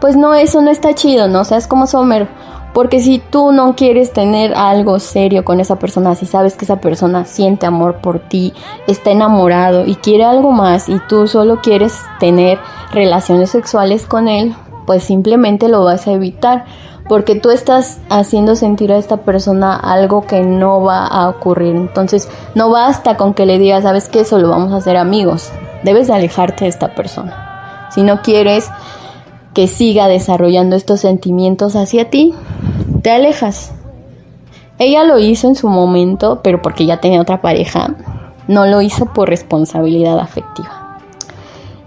[0.00, 1.40] Pues no, eso no está chido, ¿no?
[1.40, 2.28] O sea, es como Sommer
[2.72, 6.80] porque si tú no quieres tener algo serio con esa persona, si sabes que esa
[6.80, 8.54] persona siente amor por ti,
[8.86, 12.58] está enamorado y quiere algo más y tú solo quieres tener
[12.92, 14.54] relaciones sexuales con él,
[14.86, 16.64] pues simplemente lo vas a evitar.
[17.08, 21.74] Porque tú estás haciendo sentir a esta persona algo que no va a ocurrir.
[21.74, 25.50] Entonces no basta con que le digas, sabes que solo vamos a ser amigos.
[25.82, 27.88] Debes alejarte de esta persona.
[27.92, 28.70] Si no quieres
[29.54, 32.34] que siga desarrollando estos sentimientos hacia ti,
[33.02, 33.72] te alejas.
[34.78, 37.94] Ella lo hizo en su momento, pero porque ya tenía otra pareja,
[38.48, 40.82] no lo hizo por responsabilidad afectiva.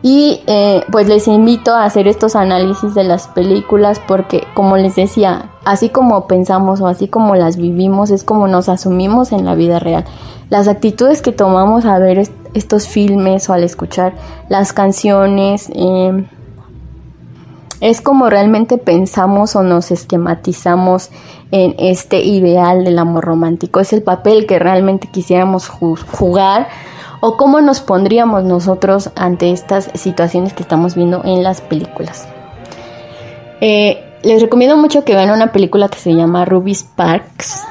[0.01, 4.95] Y eh, pues les invito a hacer estos análisis de las películas porque, como les
[4.95, 9.55] decía, así como pensamos o así como las vivimos, es como nos asumimos en la
[9.55, 10.05] vida real.
[10.51, 14.13] Las actitudes que tomamos a ver estos filmes o al escuchar
[14.47, 16.23] las canciones, eh,
[17.81, 21.09] es como realmente pensamos o nos esquematizamos
[21.51, 23.79] en este ideal del amor romántico.
[23.79, 26.67] Es el papel que realmente quisiéramos jugar
[27.19, 32.27] o cómo nos pondríamos nosotros ante estas situaciones que estamos viendo en las películas.
[33.61, 37.63] Eh, les recomiendo mucho que vean una película que se llama Ruby Sparks.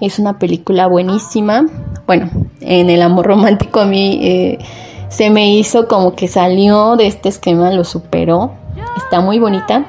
[0.00, 1.66] Es una película buenísima.
[2.06, 2.30] Bueno,
[2.60, 4.58] en el amor romántico a mí eh,
[5.08, 8.61] se me hizo como que salió de este esquema, lo superó
[8.96, 9.84] Está muy bonita.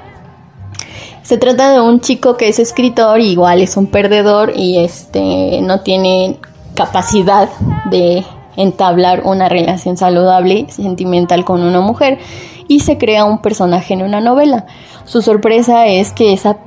[1.22, 5.82] Se trata de un chico que es escritor, igual es un perdedor y este no
[5.82, 6.40] tiene
[6.76, 7.50] capacidad
[7.90, 8.26] de
[8.58, 12.20] entablar una relación saludable, sentimental con una mujer
[12.68, 14.66] y se crea un personaje en una novela.
[15.06, 16.58] Su sorpresa es que esa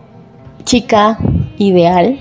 [0.64, 1.18] chica
[1.59, 2.18] ideal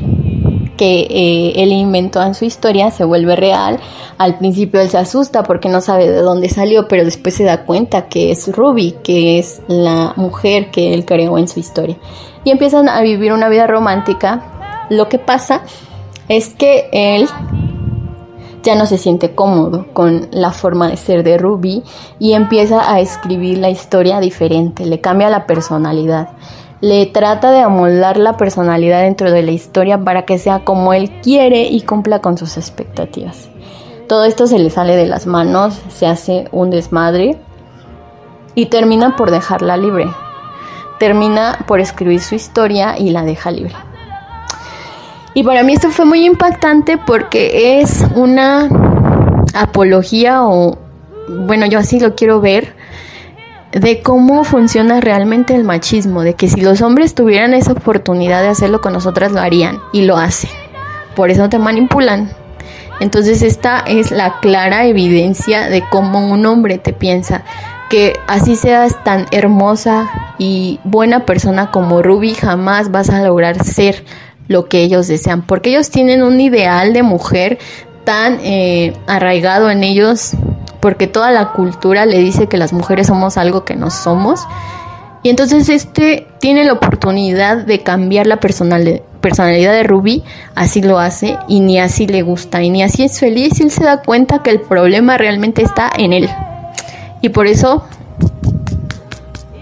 [0.75, 3.79] que eh, él inventó en su historia se vuelve real.
[4.17, 7.65] Al principio él se asusta porque no sabe de dónde salió, pero después se da
[7.65, 11.97] cuenta que es Ruby, que es la mujer que él creó en su historia.
[12.43, 14.85] Y empiezan a vivir una vida romántica.
[14.89, 15.61] Lo que pasa
[16.27, 17.27] es que él
[18.65, 21.83] ya no se siente cómodo con la forma de ser de Ruby
[22.17, 26.29] y empieza a escribir la historia diferente, le cambia la personalidad
[26.81, 31.11] le trata de amoldar la personalidad dentro de la historia para que sea como él
[31.21, 33.49] quiere y cumpla con sus expectativas.
[34.07, 37.37] Todo esto se le sale de las manos, se hace un desmadre
[38.53, 40.07] y termina por dejarla libre.
[40.99, 43.73] Termina por escribir su historia y la deja libre.
[45.33, 48.69] Y para mí esto fue muy impactante porque es una
[49.53, 50.77] apología o,
[51.27, 52.75] bueno, yo así lo quiero ver,
[53.75, 58.47] de cómo funciona realmente el machismo, de que si los hombres tuvieran esa oportunidad de
[58.47, 60.49] hacerlo con nosotras lo harían y lo hacen.
[61.13, 62.31] Por eso te manipulan.
[63.01, 67.43] Entonces esta es la clara evidencia de cómo un hombre te piensa
[67.89, 74.05] que así seas tan hermosa y buena persona como Ruby jamás vas a lograr ser
[74.47, 77.59] lo que ellos desean, porque ellos tienen un ideal de mujer
[78.05, 80.31] tan eh, arraigado en ellos
[80.85, 84.47] porque toda la cultura le dice que las mujeres somos algo que no somos.
[85.23, 90.23] Y entonces este tiene la oportunidad de cambiar la personalidad de Ruby,
[90.53, 93.71] así lo hace y ni así le gusta y ni así es feliz y él
[93.71, 96.29] se da cuenta que el problema realmente está en él.
[97.19, 97.83] Y por eso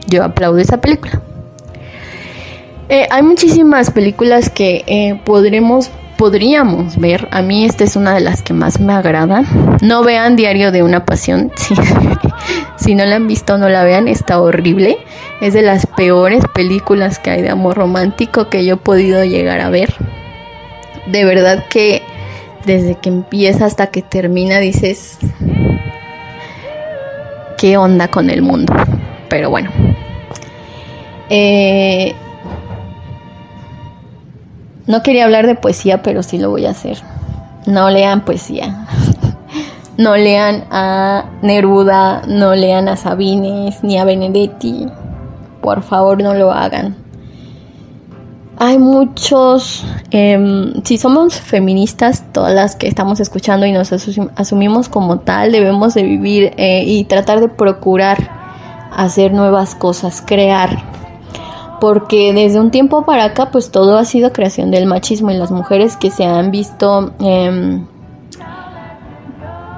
[0.08, 1.22] yo aplaudo esa película.
[2.90, 7.28] Eh, hay muchísimas películas que eh, podremos podríamos ver.
[7.32, 9.44] A mí esta es una de las que más me agrada.
[9.82, 11.52] No vean Diario de una Pasión.
[12.76, 14.10] Si, no la han visto, no la vean.
[14.10, 14.98] Está horrible.
[15.40, 19.62] Es de las peores películas que hay de amor romántico que yo he podido llegar
[19.62, 19.96] a ver.
[21.06, 22.02] De verdad que
[22.66, 25.18] desde que empieza hasta que termina dices,
[27.58, 28.74] ¿qué onda con el mundo?
[29.30, 29.72] Pero bueno.
[31.30, 32.14] Eh,
[34.86, 36.98] no quería hablar de poesía, pero sí lo voy a hacer.
[37.66, 38.86] No lean poesía.
[39.98, 44.88] no lean a Neruda, no lean a Sabines ni a Benedetti.
[45.62, 46.98] Por favor, no lo hagan.
[48.58, 53.92] Hay muchos, em, si somos feministas, todas las que estamos escuchando y nos
[54.36, 58.30] asumimos como tal, debemos de vivir eh, y tratar de procurar
[58.96, 60.84] hacer nuevas cosas, crear
[61.84, 65.52] porque desde un tiempo para acá pues todo ha sido creación del machismo y las
[65.52, 67.86] mujeres que se han visto em,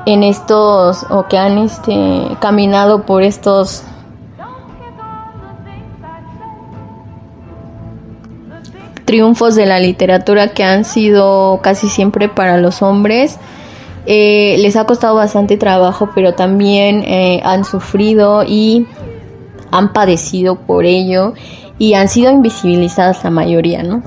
[0.05, 3.81] en estos o que han este, caminado por estos
[9.05, 13.39] triunfos de la literatura que han sido casi siempre para los hombres.
[14.05, 18.85] Eh, les ha costado bastante trabajo, pero también eh, han sufrido y
[19.71, 21.33] han padecido por ello
[21.77, 24.03] y han sido invisibilizadas la mayoría, ¿no?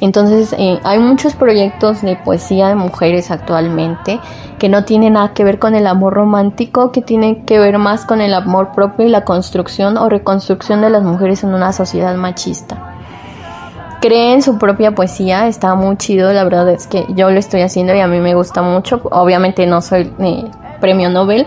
[0.00, 4.20] Entonces eh, hay muchos proyectos de poesía de mujeres actualmente
[4.58, 8.04] que no tienen nada que ver con el amor romántico, que tienen que ver más
[8.04, 12.14] con el amor propio y la construcción o reconstrucción de las mujeres en una sociedad
[12.16, 12.92] machista.
[14.02, 17.94] Creen su propia poesía, está muy chido, la verdad es que yo lo estoy haciendo
[17.94, 20.44] y a mí me gusta mucho, obviamente no soy eh,
[20.80, 21.46] premio Nobel,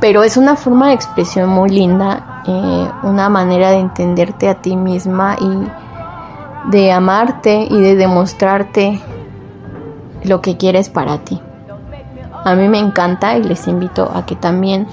[0.00, 4.76] pero es una forma de expresión muy linda, eh, una manera de entenderte a ti
[4.76, 9.00] misma y de amarte y de demostrarte
[10.22, 11.40] lo que quieres para ti.
[12.44, 14.86] A mí me encanta y les invito a que también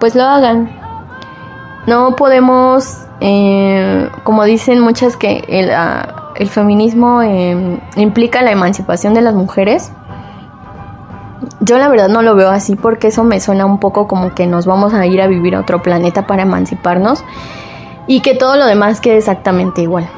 [0.00, 0.70] pues lo hagan.
[1.86, 9.14] No podemos, eh, como dicen muchas que el, ah, el feminismo eh, implica la emancipación
[9.14, 9.92] de las mujeres,
[11.60, 14.46] yo la verdad no lo veo así porque eso me suena un poco como que
[14.46, 17.24] nos vamos a ir a vivir a otro planeta para emanciparnos
[18.06, 20.08] y que todo lo demás quede exactamente igual.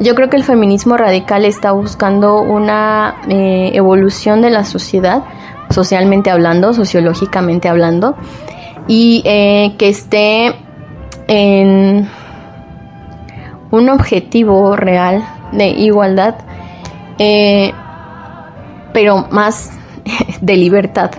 [0.00, 5.22] Yo creo que el feminismo radical está buscando una eh, evolución de la sociedad,
[5.70, 8.16] socialmente hablando, sociológicamente hablando,
[8.88, 10.54] y eh, que esté
[11.28, 12.08] en
[13.70, 16.34] un objetivo real de igualdad,
[17.18, 17.72] eh,
[18.92, 19.70] pero más
[20.40, 21.10] de libertad.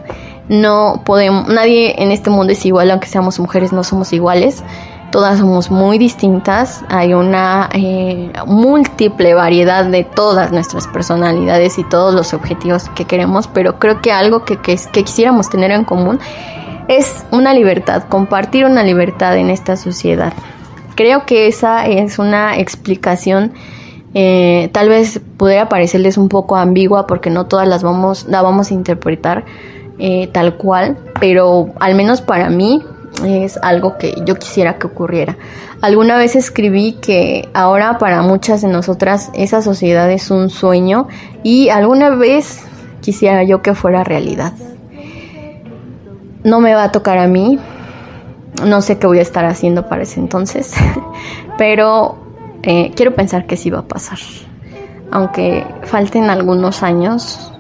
[0.48, 4.64] No podemos, nadie en este mundo es igual, aunque seamos mujeres, no somos iguales.
[5.12, 6.84] Todas somos muy distintas.
[6.90, 13.48] Hay una eh, múltiple variedad de todas nuestras personalidades y todos los objetivos que queremos,
[13.48, 16.20] pero creo que algo que, que, que quisiéramos tener en común
[16.88, 20.34] es una libertad, compartir una libertad en esta sociedad.
[20.96, 23.54] Creo que esa es una explicación
[24.18, 28.72] Eh, tal vez pudiera parecerles un poco ambigua porque no todas las vamos, la vamos
[28.72, 29.44] a interpretar
[30.00, 32.82] eh, tal cual, pero al menos para mí
[33.26, 35.38] es algo que yo quisiera que ocurriera.
[35.82, 41.10] Alguna vez escribí que ahora para muchas de nosotras esa sociedad es un sueño
[41.44, 42.62] y alguna vez
[43.02, 44.54] quisiera yo que fuera realidad.
[46.46, 47.60] No me va a tocar a mí,
[48.64, 50.74] no sé qué voy a estar haciendo para ese entonces,
[51.58, 52.25] pero
[52.64, 54.20] eh, quiero pensar que sí va a pasar.
[55.12, 57.52] Aunque falten algunos años,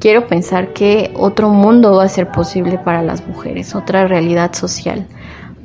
[0.00, 5.06] quiero pensar que otro mundo va a ser posible para las mujeres, otra realidad social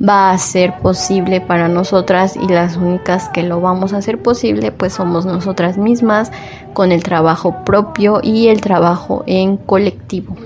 [0.02, 4.72] va a ser posible para nosotras y las únicas que lo vamos a hacer posible
[4.72, 6.32] pues somos nosotras mismas
[6.72, 10.36] con el trabajo propio y el trabajo en colectivo.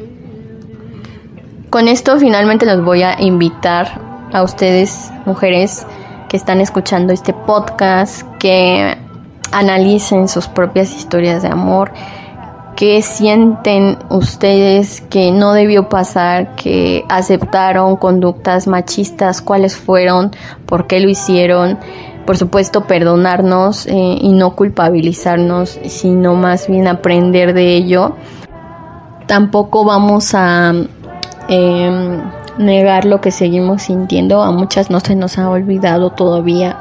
[1.71, 4.01] Con esto finalmente los voy a invitar
[4.33, 5.87] a ustedes mujeres
[6.29, 8.97] que están escuchando este podcast que
[9.53, 11.93] analicen sus propias historias de amor
[12.77, 19.41] ¿Qué sienten ustedes que no debió pasar, que aceptaron conductas machistas?
[19.41, 20.33] ¿Cuáles fueron?
[20.67, 21.79] ¿Por qué lo hicieron?
[22.27, 28.15] Por supuesto, perdonarnos eh, y no culpabilizarnos, sino más bien aprender de ello.
[29.27, 30.75] Tampoco vamos a
[31.49, 32.21] em,
[32.59, 34.43] negar lo que seguimos sintiendo.
[34.43, 36.77] A muchas no se nos ha olvidado todavía.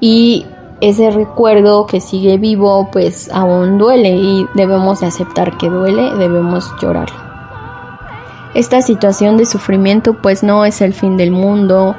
[0.00, 0.46] Y
[0.80, 6.72] ese recuerdo que sigue vivo pues aún duele y debemos de aceptar que duele, debemos
[6.80, 7.08] llorar.
[8.54, 11.94] Esta situación de sufrimiento pues no es el fin del mundo,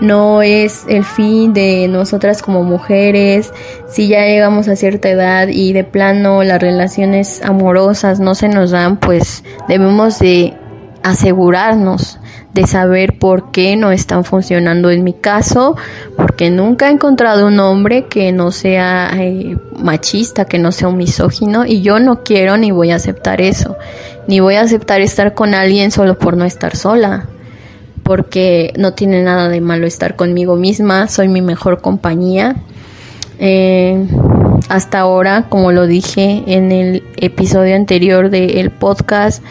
[0.00, 3.52] no es el fin de nosotras como mujeres,
[3.86, 8.70] si ya llegamos a cierta edad y de plano las relaciones amorosas no se nos
[8.70, 10.56] dan, pues debemos de
[11.02, 12.18] asegurarnos
[12.54, 15.76] de saber por qué no están funcionando en mi caso,
[16.16, 20.96] porque nunca he encontrado un hombre que no sea eh, machista, que no sea un
[20.96, 23.76] misógino, y yo no quiero ni voy a aceptar eso,
[24.26, 27.26] ni voy a aceptar estar con alguien solo por no estar sola,
[28.02, 32.56] porque no tiene nada de malo estar conmigo misma, soy mi mejor compañía.
[33.38, 34.06] Eh,
[34.68, 39.42] hasta ahora, como lo dije en el episodio anterior del podcast,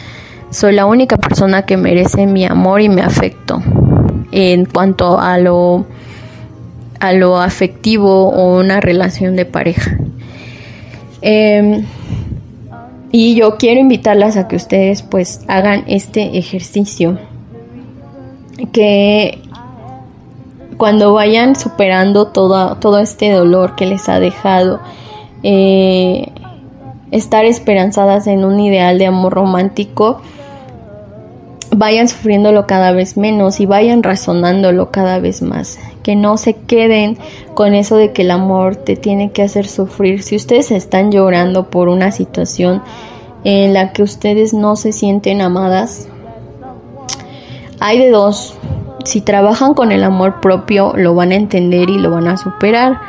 [0.50, 3.62] soy la única persona que merece mi amor y mi afecto.
[4.32, 5.86] En cuanto a lo
[7.00, 9.96] a lo afectivo o una relación de pareja.
[11.22, 11.86] Em,
[13.10, 17.18] y yo quiero invitarlas a que ustedes pues hagan este ejercicio.
[18.72, 19.38] Que
[20.76, 24.80] cuando vayan superando todo, todo este dolor que les ha dejado,
[25.42, 26.28] eh,
[27.10, 30.20] estar esperanzadas en un ideal de amor romántico,
[31.72, 35.78] vayan sufriéndolo cada vez menos y vayan razonándolo cada vez más.
[36.02, 37.18] Que no se queden
[37.54, 40.22] con eso de que el amor te tiene que hacer sufrir.
[40.22, 42.82] Si ustedes están llorando por una situación
[43.44, 46.08] en la que ustedes no se sienten amadas,
[47.80, 48.54] hay de dos.
[49.04, 53.00] Si trabajan con el amor propio, lo van a entender y lo van a superar.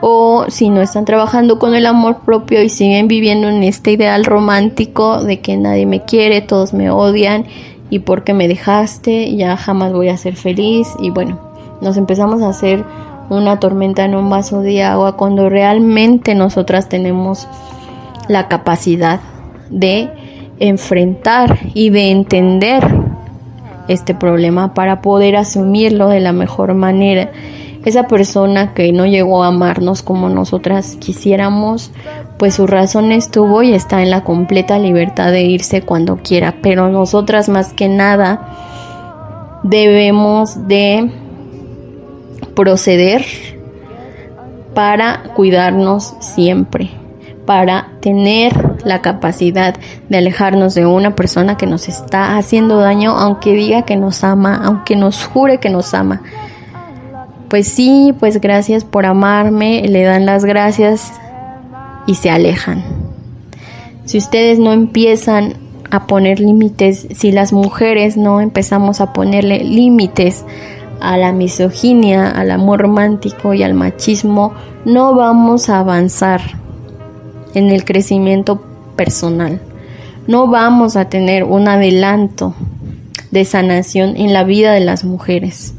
[0.00, 4.24] O si no están trabajando con el amor propio y siguen viviendo en este ideal
[4.24, 7.46] romántico de que nadie me quiere, todos me odian
[7.90, 11.38] y porque me dejaste, ya jamás voy a ser feliz y bueno,
[11.80, 12.84] nos empezamos a hacer
[13.30, 17.46] una tormenta en un vaso de agua cuando realmente nosotras tenemos
[18.28, 19.20] la capacidad
[19.70, 20.10] de
[20.60, 22.84] enfrentar y de entender
[23.88, 27.30] este problema para poder asumirlo de la mejor manera.
[27.84, 31.90] Esa persona que no llegó a amarnos como nosotras quisiéramos
[32.38, 36.88] pues su razón estuvo y está en la completa libertad de irse cuando quiera, pero
[36.88, 41.10] nosotras más que nada debemos de
[42.54, 43.24] proceder
[44.74, 46.90] para cuidarnos siempre,
[47.44, 48.52] para tener
[48.84, 49.74] la capacidad
[50.08, 54.60] de alejarnos de una persona que nos está haciendo daño, aunque diga que nos ama,
[54.64, 56.22] aunque nos jure que nos ama.
[57.48, 61.12] Pues sí, pues gracias por amarme, le dan las gracias
[62.06, 62.84] y se alejan.
[64.04, 65.54] Si ustedes no empiezan
[65.90, 70.44] a poner límites, si las mujeres no empezamos a ponerle límites
[71.00, 74.52] a la misoginia, al amor romántico y al machismo,
[74.84, 76.40] no vamos a avanzar
[77.54, 78.62] en el crecimiento
[78.96, 79.60] personal.
[80.26, 82.54] No vamos a tener un adelanto
[83.30, 85.74] de sanación en la vida de las mujeres.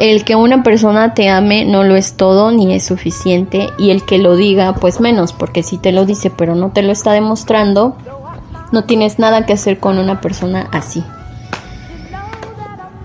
[0.00, 4.04] El que una persona te ame no lo es todo ni es suficiente y el
[4.04, 7.12] que lo diga pues menos, porque si te lo dice pero no te lo está
[7.12, 7.94] demostrando,
[8.72, 11.04] no tienes nada que hacer con una persona así.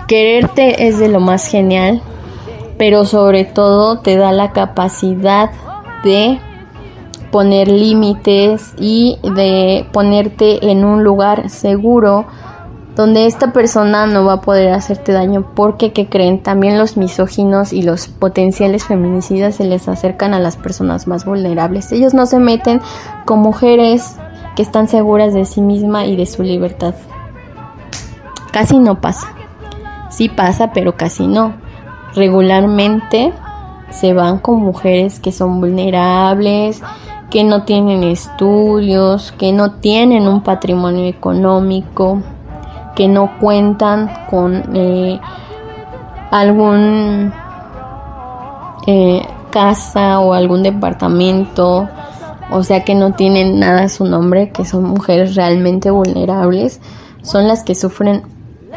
[0.07, 2.01] Quererte es de lo más genial
[2.77, 5.51] pero sobre todo te da la capacidad
[6.03, 6.39] de
[7.31, 12.25] poner límites y de ponerte en un lugar seguro
[12.95, 16.41] donde esta persona no va a poder hacerte daño porque, ¿qué creen?
[16.41, 21.91] También los misóginos y los potenciales feminicidas se les acercan a las personas más vulnerables.
[21.91, 22.81] Ellos no se meten
[23.25, 24.15] con mujeres
[24.55, 26.95] que están seguras de sí misma y de su libertad.
[28.51, 29.27] Casi no pasa.
[30.09, 31.53] Sí pasa, pero casi no.
[32.15, 33.33] Regularmente
[33.89, 36.81] se van con mujeres que son vulnerables,
[37.29, 42.21] que no tienen estudios, que no tienen un patrimonio económico,
[42.95, 45.19] que no cuentan con eh,
[46.31, 47.33] algún
[48.87, 51.87] eh, casa o algún departamento,
[52.51, 56.79] o sea que no tienen nada a su nombre, que son mujeres realmente vulnerables,
[57.21, 58.23] son las que sufren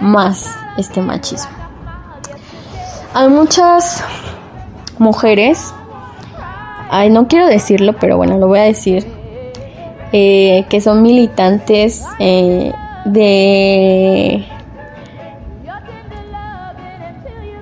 [0.00, 1.50] más este machismo.
[3.14, 4.04] Hay muchas
[4.98, 5.74] mujeres,
[6.90, 9.06] ay, no quiero decirlo, pero bueno, lo voy a decir,
[10.12, 12.04] eh, que son militantes
[13.12, 14.46] de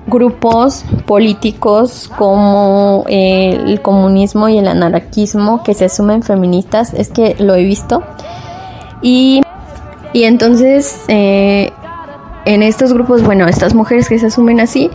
[0.07, 7.35] grupos políticos como eh, el comunismo y el anarquismo que se asumen feministas, es que
[7.39, 8.03] lo he visto.
[9.01, 9.41] Y,
[10.13, 11.71] y entonces eh,
[12.45, 14.89] en estos grupos, bueno, estas mujeres que se asumen así,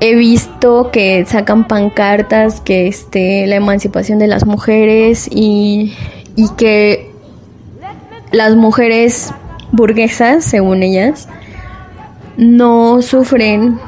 [0.00, 5.94] he visto que sacan pancartas, que este, la emancipación de las mujeres y,
[6.36, 7.15] y que
[8.36, 9.32] las mujeres
[9.72, 11.28] burguesas, según ellas,
[12.36, 13.78] no sufren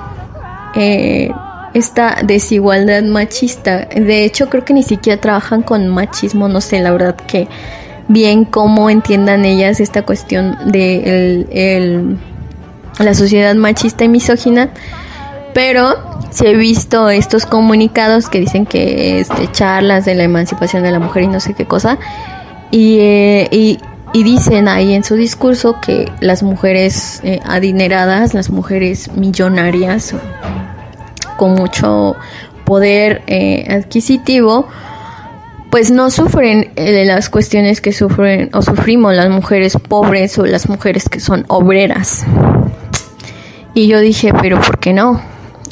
[0.75, 1.31] eh,
[1.75, 3.87] esta desigualdad machista.
[3.95, 7.47] De hecho, creo que ni siquiera trabajan con machismo, no sé, la verdad que
[8.09, 12.17] bien cómo entiendan ellas esta cuestión de
[12.99, 14.71] la sociedad machista y misógina,
[15.53, 15.95] pero
[16.31, 21.01] si he visto estos comunicados que dicen que este, charlas de la emancipación de la
[21.01, 21.99] mujer y no sé qué cosa,
[22.71, 23.79] y, eh, y
[24.13, 30.15] y dicen ahí en su discurso que las mujeres eh, adineradas, las mujeres millonarias
[31.37, 32.17] con mucho
[32.65, 34.67] poder eh, adquisitivo,
[35.71, 40.69] pues no sufren eh, las cuestiones que sufren o sufrimos las mujeres pobres o las
[40.69, 42.25] mujeres que son obreras.
[43.75, 45.21] Y yo dije, pero ¿por qué no?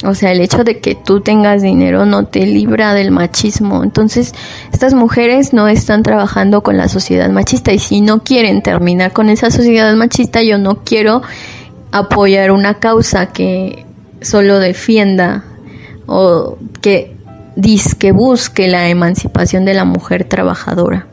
[0.05, 3.83] O sea, el hecho de que tú tengas dinero no te libra del machismo.
[3.83, 4.33] Entonces,
[4.71, 9.29] estas mujeres no están trabajando con la sociedad machista y si no quieren terminar con
[9.29, 11.21] esa sociedad machista, yo no quiero
[11.91, 13.85] apoyar una causa que
[14.21, 15.43] solo defienda
[16.05, 17.17] o que
[17.97, 21.07] que busque la emancipación de la mujer trabajadora.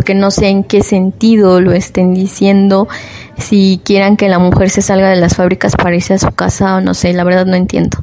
[0.00, 2.88] Porque no sé en qué sentido lo estén diciendo,
[3.36, 6.76] si quieran que la mujer se salga de las fábricas para irse a su casa
[6.76, 7.98] o no sé, la verdad no entiendo.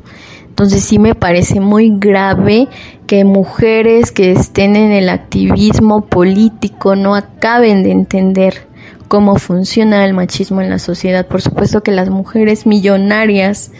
[0.47, 2.67] Entonces sí me parece muy grave
[3.07, 8.67] que mujeres que estén en el activismo político no acaben de entender
[9.07, 11.25] cómo funciona el machismo en la sociedad.
[11.25, 13.71] Por supuesto que las mujeres millonarias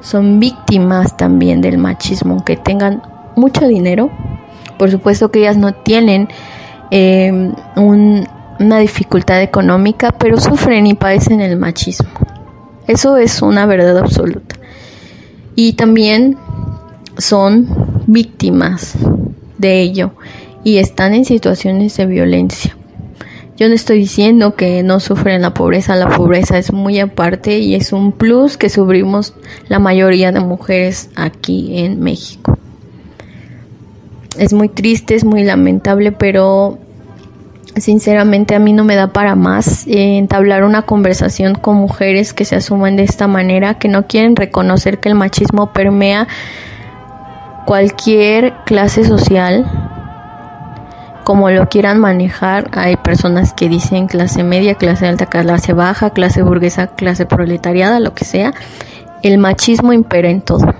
[0.00, 3.00] son víctimas también del machismo, aunque tengan
[3.36, 4.10] mucho dinero.
[4.76, 6.26] Por supuesto que ellas no tienen
[6.90, 12.10] eh, una dificultad económica, pero sufren y padecen el machismo.
[12.86, 14.56] Eso es una verdad absoluta
[15.54, 16.36] y también
[17.18, 17.68] son
[18.06, 18.94] víctimas
[19.58, 20.12] de ello
[20.64, 22.76] y están en situaciones de violencia.
[23.56, 27.74] Yo no estoy diciendo que no sufren la pobreza, la pobreza es muy aparte y
[27.74, 29.34] es un plus que sufrimos
[29.68, 32.58] la mayoría de mujeres aquí en México.
[34.40, 36.78] Es muy triste, es muy lamentable, pero
[37.76, 42.46] sinceramente a mí no me da para más eh, entablar una conversación con mujeres que
[42.46, 46.26] se asumen de esta manera, que no quieren reconocer que el machismo permea
[47.66, 49.70] cualquier clase social,
[51.22, 52.70] como lo quieran manejar.
[52.72, 58.14] Hay personas que dicen clase media, clase alta, clase baja, clase burguesa, clase proletariada, lo
[58.14, 58.54] que sea.
[59.22, 60.74] El machismo impera en todo.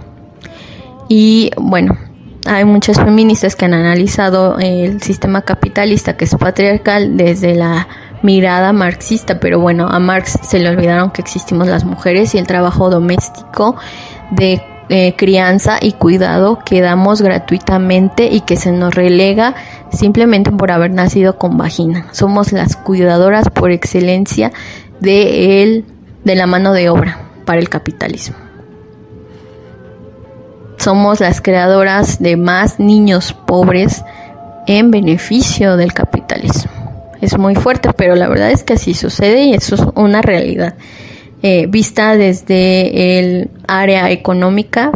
[1.08, 1.98] Y bueno,
[2.46, 7.88] hay muchas feministas que han analizado el sistema capitalista que es patriarcal desde la
[8.22, 12.46] mirada marxista, pero bueno, a Marx se le olvidaron que existimos las mujeres y el
[12.46, 13.76] trabajo doméstico
[14.30, 19.54] de eh, crianza y cuidado que damos gratuitamente y que se nos relega
[19.92, 22.06] simplemente por haber nacido con vagina.
[22.12, 24.52] Somos las cuidadoras por excelencia
[25.00, 25.84] de, el,
[26.24, 28.49] de la mano de obra para el capitalismo
[30.80, 34.02] somos las creadoras de más niños pobres
[34.66, 36.70] en beneficio del capitalismo.
[37.20, 40.74] Es muy fuerte, pero la verdad es que así sucede y eso es una realidad.
[41.42, 44.90] Eh, vista desde el área económica,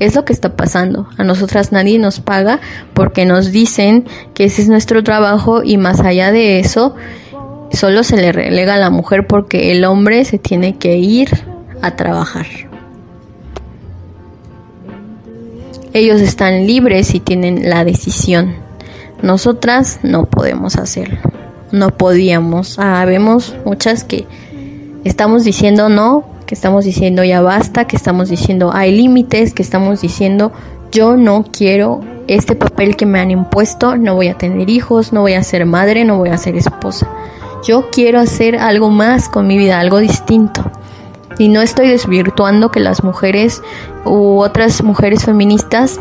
[0.00, 1.08] Es lo que está pasando.
[1.16, 2.58] A nosotras nadie nos paga
[2.94, 4.04] porque nos dicen
[4.34, 6.96] que ese es nuestro trabajo y más allá de eso,
[7.70, 11.28] solo se le relega a la mujer porque el hombre se tiene que ir
[11.80, 12.46] a trabajar.
[15.94, 18.56] Ellos están libres y tienen la decisión.
[19.22, 21.20] Nosotras no podemos hacerlo.
[21.70, 22.80] No podíamos.
[22.80, 23.06] Ah,
[23.64, 24.26] muchas que
[25.04, 30.00] estamos diciendo no, que estamos diciendo ya basta, que estamos diciendo hay límites, que estamos
[30.00, 30.50] diciendo
[30.90, 35.20] yo no quiero este papel que me han impuesto, no voy a tener hijos, no
[35.20, 37.08] voy a ser madre, no voy a ser esposa.
[37.64, 40.72] Yo quiero hacer algo más con mi vida, algo distinto.
[41.38, 43.62] Y no estoy desvirtuando que las mujeres
[44.04, 45.98] u otras mujeres feministas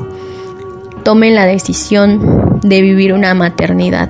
[1.03, 4.09] tomen la decisión de vivir una maternidad.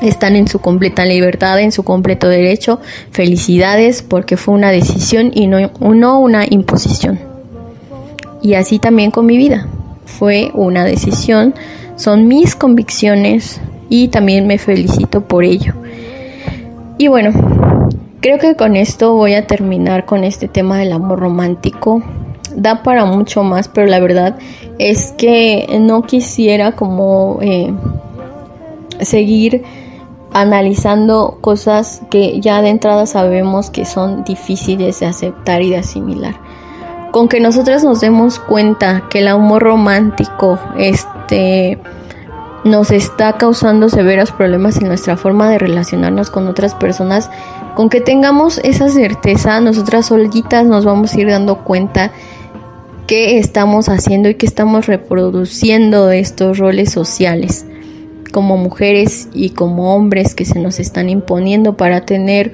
[0.00, 2.80] Están en su completa libertad, en su completo derecho.
[3.12, 7.20] Felicidades porque fue una decisión y no, no una imposición.
[8.42, 9.68] Y así también con mi vida.
[10.04, 11.54] Fue una decisión,
[11.96, 15.74] son mis convicciones y también me felicito por ello.
[16.98, 17.81] Y bueno,
[18.22, 22.04] Creo que con esto voy a terminar con este tema del amor romántico.
[22.54, 24.38] Da para mucho más, pero la verdad
[24.78, 27.74] es que no quisiera como eh,
[29.00, 29.64] seguir
[30.32, 36.36] analizando cosas que ya de entrada sabemos que son difíciles de aceptar y de asimilar.
[37.10, 41.76] Con que nosotros nos demos cuenta que el amor romántico este
[42.62, 47.28] nos está causando severos problemas en nuestra forma de relacionarnos con otras personas
[47.74, 52.12] con que tengamos esa certeza, nosotras solitas nos vamos a ir dando cuenta
[53.06, 57.66] qué estamos haciendo y qué estamos reproduciendo estos roles sociales
[58.32, 62.52] como mujeres y como hombres que se nos están imponiendo para tener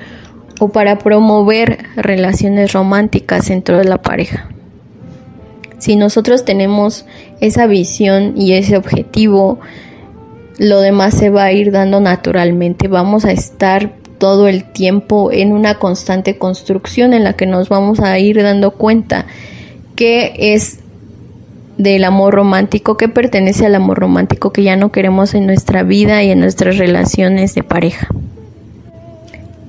[0.60, 4.48] o para promover relaciones románticas dentro de la pareja.
[5.78, 7.06] Si nosotros tenemos
[7.40, 9.60] esa visión y ese objetivo,
[10.58, 12.88] lo demás se va a ir dando naturalmente.
[12.88, 18.00] Vamos a estar todo el tiempo en una constante construcción en la que nos vamos
[18.00, 19.26] a ir dando cuenta
[19.96, 20.80] que es
[21.78, 26.22] del amor romántico, que pertenece al amor romántico que ya no queremos en nuestra vida
[26.24, 28.08] y en nuestras relaciones de pareja.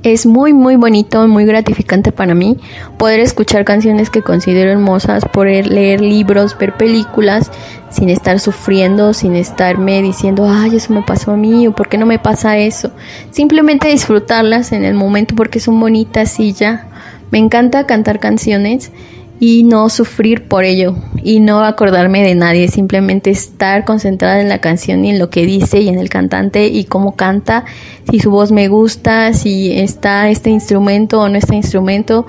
[0.02, 2.56] Es muy muy bonito, muy gratificante para mí
[2.98, 7.52] poder escuchar canciones que considero hermosas, poder leer libros, ver películas
[7.90, 11.98] sin estar sufriendo, sin estarme diciendo, ay, eso me pasó a mí o por qué
[11.98, 12.92] no me pasa eso.
[13.32, 16.88] Simplemente disfrutarlas en el momento porque son bonitas y ya.
[17.30, 18.94] Me encanta cantar canciones
[19.40, 24.60] y no sufrir por ello y no acordarme de nadie, simplemente estar concentrada en la
[24.60, 27.66] canción y en lo que dice y en el cantante y cómo canta,
[28.10, 32.28] si su voz me gusta, si está este instrumento o no este instrumento,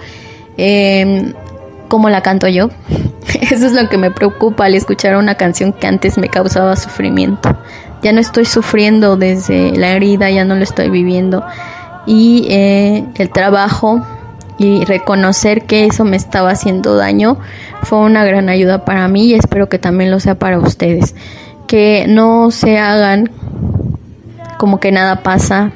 [0.57, 1.33] eh,
[1.89, 2.71] cómo la canto yo.
[3.51, 7.57] Eso es lo que me preocupa al escuchar una canción que antes me causaba sufrimiento.
[8.03, 11.45] Ya no estoy sufriendo desde la herida, ya no lo estoy viviendo.
[12.07, 14.01] Y eh, el trabajo
[14.61, 17.39] y reconocer que eso me estaba haciendo daño
[17.83, 21.15] fue una gran ayuda para mí y espero que también lo sea para ustedes.
[21.67, 23.31] Que no se hagan
[24.59, 25.73] como que nada pasa,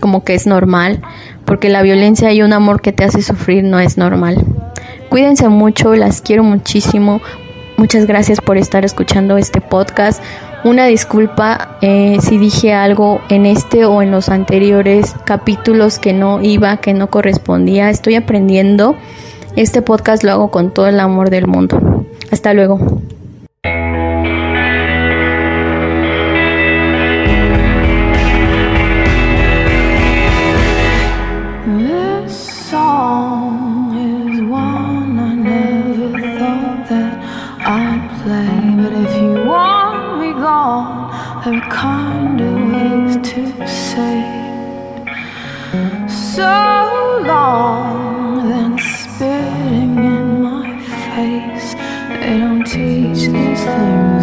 [0.00, 1.00] como que es normal,
[1.46, 4.44] porque la violencia y un amor que te hace sufrir no es normal.
[5.08, 7.22] Cuídense mucho, las quiero muchísimo.
[7.78, 10.22] Muchas gracias por estar escuchando este podcast.
[10.66, 16.42] Una disculpa eh, si dije algo en este o en los anteriores capítulos que no
[16.42, 17.88] iba, que no correspondía.
[17.88, 18.96] Estoy aprendiendo.
[19.54, 22.04] Este podcast lo hago con todo el amor del mundo.
[22.32, 22.80] Hasta luego.
[41.66, 44.22] Are kinder ways to say
[46.08, 51.74] so long than spitting in my face.
[52.20, 54.15] They don't teach these things